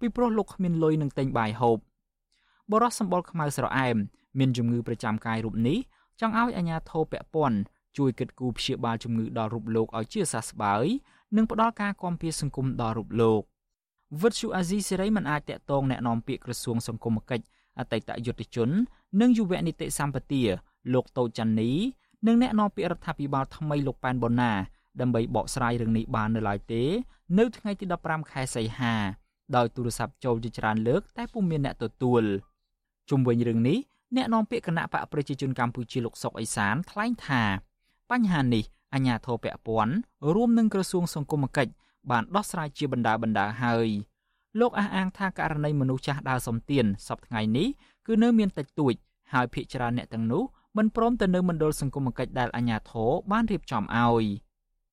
[0.00, 1.78] ពីព្រោះលោកគ្មានលុយនឹងទិញបាយហូប
[2.72, 3.96] បរិះសម្បល់ខ្មៅស្រអែម
[4.38, 5.78] មានជំងឺប្រចាំកាយរូបនេះ
[6.19, 7.59] ចង់ឲ្យអាជ្ញាធរពាក់ព័ន្ធ
[7.97, 10.85] ជួយគិតគូរព្យាបាលជំងឺដល់រូបលោកឲ្យជាសះស្បើយ
[11.35, 13.41] និងផ្ដល់ការគាំពារសង្គមដល់រូបលោក
[14.21, 17.45] វិទ្យុអាស៊ីសេរីមិនអាចតាក់ទងแนะនាំពាក្យក្រសួងសង្គមគិច្ច
[17.79, 18.69] អតីតយុទ្ធជន
[19.21, 20.43] និងយុវនីតិសម្បទា
[20.93, 21.71] លោកតូចចាន់នី
[22.27, 24.51] និងแนะនាំពាក្យរដ្ឋាភិបាលថ្មីលោកប៉ែនបូណា
[25.01, 26.83] ដើម្បីបកស្រាយរឿងនេះបាននៅឡើយទេ
[27.37, 28.93] នៅថ្ងៃទី15ខែសីហា
[29.55, 32.23] ដោយទូរស័ព្ទចូលជាច្រើនលើក តែពុំមានអ្នកទទួល
[33.09, 33.77] ជុំវិញរឿងនេះ
[34.16, 37.42] អ្នកនាំពាក្យគណៈបកប្រជាជនកម្ពុជាលោកសុកអេសានថ្លែងថា
[38.10, 39.94] បញ្ហានេះអាជ្ញាធរពាក់ព័ន្ធ
[40.34, 41.72] រួមនឹងក្រសួងសង្គមគិច្ច
[42.10, 43.88] បានដោះស្រាយជាបណ្ដាបណ្ដាហើយ
[44.60, 47.68] លោកអះអាងថាករណីមនុស្សចាស់ដើរសំទៀនសប្តាហ៍ថ្ងៃនេះ
[48.06, 48.94] គឺនៅមានតិចតួច
[49.32, 50.42] ហើយភ្នាក់ងារអ្នកទាំងនោះ
[50.76, 54.24] មិនព្រមទៅនៅមណ្ឌលសង្គមគិច្ចដែលអាជ្ញាធរបានរៀបចំឲ្យ។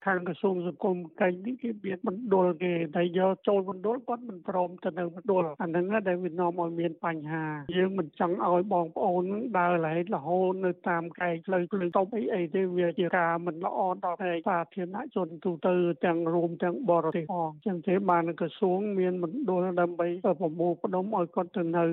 [0.07, 7.45] ខាងក្រសួងសង្គមកិច្ចនេះគេមានមណ្ឌលគេតែយកចូលមណ្ឌលគាត់មិនព្រមទៅនៅមណ្ឌលអាហ្នឹងដែលវានាំឲ្យមានបញ្ហា
[7.77, 9.23] យើងមិនចង់ឲ្យបងប្អូន
[9.59, 15.73] ដើរឡែករហូតនៅតាមកែកផ្លូវភ្លើងតប់អីអីទេវាជាការមិនល្អដល់ផ្នែកសាធារណជនទូទៅ
[16.05, 20.07] ទាំងរួមទាំងបរទេសផងចឹងទេបានក្រសួងមានមណ្ឌលដើម្បី
[20.41, 21.85] ប្រមូលផ្ដុំឲ្យគាត់ទៅនៅ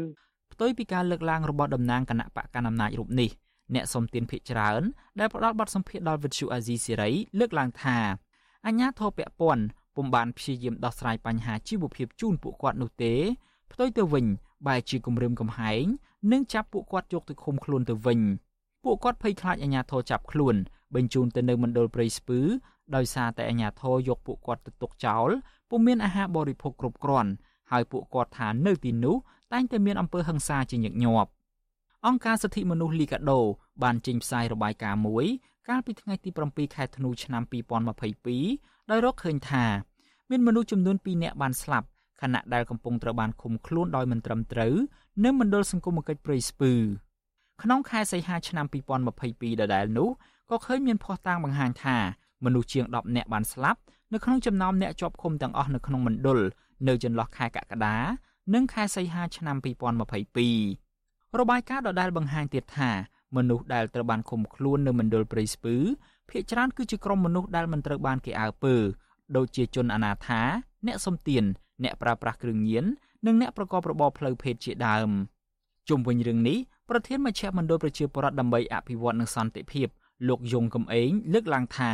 [0.53, 3.31] ផ្ទុយពីការលើកឡើងរបស់តំណាងគណៈបកកណ្ដាលអំណាចរូបនេះ
[3.75, 4.83] អ្នកសុំទានភិកច្រើន
[5.19, 7.99] ដែលផ្ដល់បទសម្ភាសន៍ដល់វិទ្យុអាស៊ីសេរីលើកឡើងថា
[8.67, 9.63] អញ្ញាធិបពពន់
[9.97, 13.15] ពុំបានព្យាយាមដោះស្រាយបញ្ហាជីវភាពជូនពួកគាត់នោះទេ
[13.73, 14.27] ផ្ទុយទៅវិញ
[14.67, 15.85] បែរជាគំរាមកំហែង
[16.33, 18.21] និងចាប់ពួកគាត់យកទៅឃុំខ្លួនទៅវិញ
[18.85, 20.55] ពួកគាត់ភ័យខ្លាចអាជ្ញាធរចាប់ខ្លួន
[20.95, 22.41] បញ្ជូនទៅនៅមណ្ឌលព្រៃស្ពឺ
[22.97, 25.29] ដោយសារតែអាជ្ញាធរយកពួកគាត់ទៅទុកចោល
[25.71, 27.31] ពុំមានអាហារបរិភោគគ្រប់គ្រាន់
[27.71, 29.17] ហើយពួកគាត់ថានៅទីនោះ
[29.53, 31.31] តែងតែមានអំពើហិង្សាជាញឹកញាប់
[32.07, 33.41] អង្គការសិទ្ធិមនុស្សលីកាដូ
[33.83, 35.27] បានចេញផ្សាយរបាយការណ៍មួយ
[35.69, 37.43] កាលពីថ្ងៃទី7ខែធ្នូឆ្នាំ
[38.17, 39.65] 2022ដោយរកឃើញថា
[40.31, 41.87] មានមនុស្សចំនួន2នាក់បានស្លាប់
[42.21, 44.75] ខណៈដែលកំពុងត្រូវបានឃុំខ្លួនដោយមិនត្រឹមត្រូវ
[45.25, 46.73] នៅមណ្ឌលសង្គមគិច្ចព្រៃស្ពឺ
[47.63, 48.67] ក្នុងខែសីហាឆ្នាំ
[49.13, 50.09] 2022ដដែលនោះ
[50.51, 51.97] ក៏ឃើញមានភស្តុតាងបង្ហាញថា
[52.45, 53.81] មនុស្សជាង10នាក់បានស្លាប់
[54.13, 56.39] នៅក្នុងចំណោមអ្នកជាប់ឃុំទាំងអស់នៅក្នុងមណ្ឌល
[56.89, 57.97] នៅចន្លោះខែកក្កដា
[58.55, 60.84] និងខែសីហាឆ្នាំ2022
[61.41, 62.91] របាយការណ៍ដដែលបង្ហាញទៀតថា
[63.37, 65.77] មនុស្សដែលត្រូវបានឃុំខ្លួននៅមណ្ឌលព្រៃស្ពឺ
[66.29, 68.75] ភ ieck ច្រើនគឺជាក្រុមមនុស្សដែលមិនត្រូវបានគេអើពើ
[69.37, 70.41] ដូចជាជនអនាថា
[70.87, 71.45] អ្នកសំទាន
[71.83, 72.85] អ្នកប្រើប្រាស់គ្រឿងញៀន
[73.27, 75.11] និងអ្នកប្រកបរបរផ្លូវភេទជាដើម
[75.89, 76.59] ជុំវិញរឿងនេះ
[76.91, 79.89] ប្រធានមជ្ឈមណ្ឌលប្រជាពលរដ្ឋដើម្បីអភិវឌ្ឍនិងសន្តិភាព
[80.29, 81.93] លោកយងកំឯងលើកឡើងថា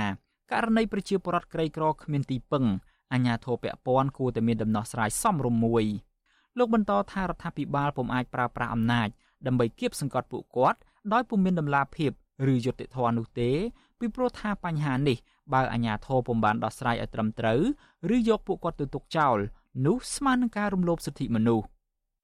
[0.53, 2.65] ករណីប្រជាពលរដ្ឋក្រីក្រគ្មានទីពឹង
[3.13, 5.85] អាជ្ញាធរពាក់ព័ន្ធគួរតែមានដំណោះស្រាយសមរម្យមួយ
[6.59, 9.09] លោកបន្តថារដ្ឋាភិបាលពុំអាចប្រើប្រាស់អំណាច
[9.47, 10.79] ដើម្បីគៀបសង្កត់ពួកគាត់
[11.13, 12.11] ដោយពុំមានដំណាភាព
[12.53, 13.51] ឬយុត្តិធម៌នោះទេ
[13.99, 15.19] ពីព្រោះថាបញ្ហានេះ
[15.53, 17.61] បើអាជ្ញាធរពុំបានដោះស្រាយឲ្យត្រឹមត្រូវ
[18.15, 19.39] ឬយកពួកគាត់ទៅទុកចោល
[19.87, 21.67] នោះស្មើនឹងការរំលោភសិទ្ធិមនុស្ស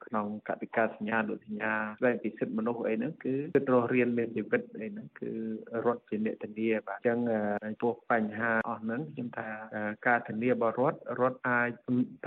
[0.06, 5.30] ក្នុងកតិកាសញ្ញានុសញ្ញាស្វែងពីសិទ្ធិមនុស្សអីហ្នឹងគឺគិតរស់រៀនមានជីវិតអីហ្នឹងគឺ
[5.86, 7.18] រត់ជាអ្នកធានាបាទអញ្ចឹង
[7.82, 9.48] ពោះបញ្ហាអស់ហ្នឹងខ្ញុំថា
[10.06, 11.68] ការធានាបរដ្ឋរដ្ឋអាច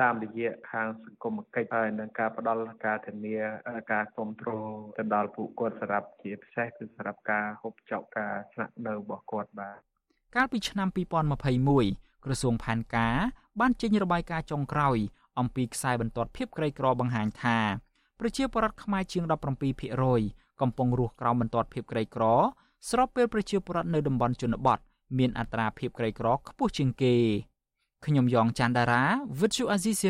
[0.01, 3.37] តាមរយៈខាងសង្គមគិច្ចហើយនឹងការផ្ដល់ការធានា
[3.93, 9.79] ការគ្រប់គ្រងទៅដល់ពួកគាត់សម្រាប់ជាពិសេសគឺសម្រាប់ការហូបចុកការស្នាក់នៅរបស់គាត់បាទ
[10.35, 10.87] កាលពីឆ្នាំ
[11.57, 13.15] 2021ក្រសួងផែនការ
[13.59, 14.97] បានចេញរបាយការណ៍ចុងក្រោយ
[15.39, 17.57] អំពីខ្សែបន្ទាត់ភាពក្រីក្របង្ហាញថា
[18.19, 19.23] ប្រជាពលរដ្ឋខ្មែរជាង
[19.91, 22.23] 17%កំពុងរស់ក្រោមបន្ទាត់ភាពក្រីក្រ
[22.89, 24.79] ស្របពេលប្រជាពលរដ្ឋនៅតំបន់ជនបទ
[25.17, 27.15] មានអត្រាភាពក្រីក្រខ្ពស់ជាងគេ
[28.05, 29.03] ខ្ញុំយ៉ងច័ន្ទដារា
[29.39, 30.09] វិទ្យុអាស៊ីសេ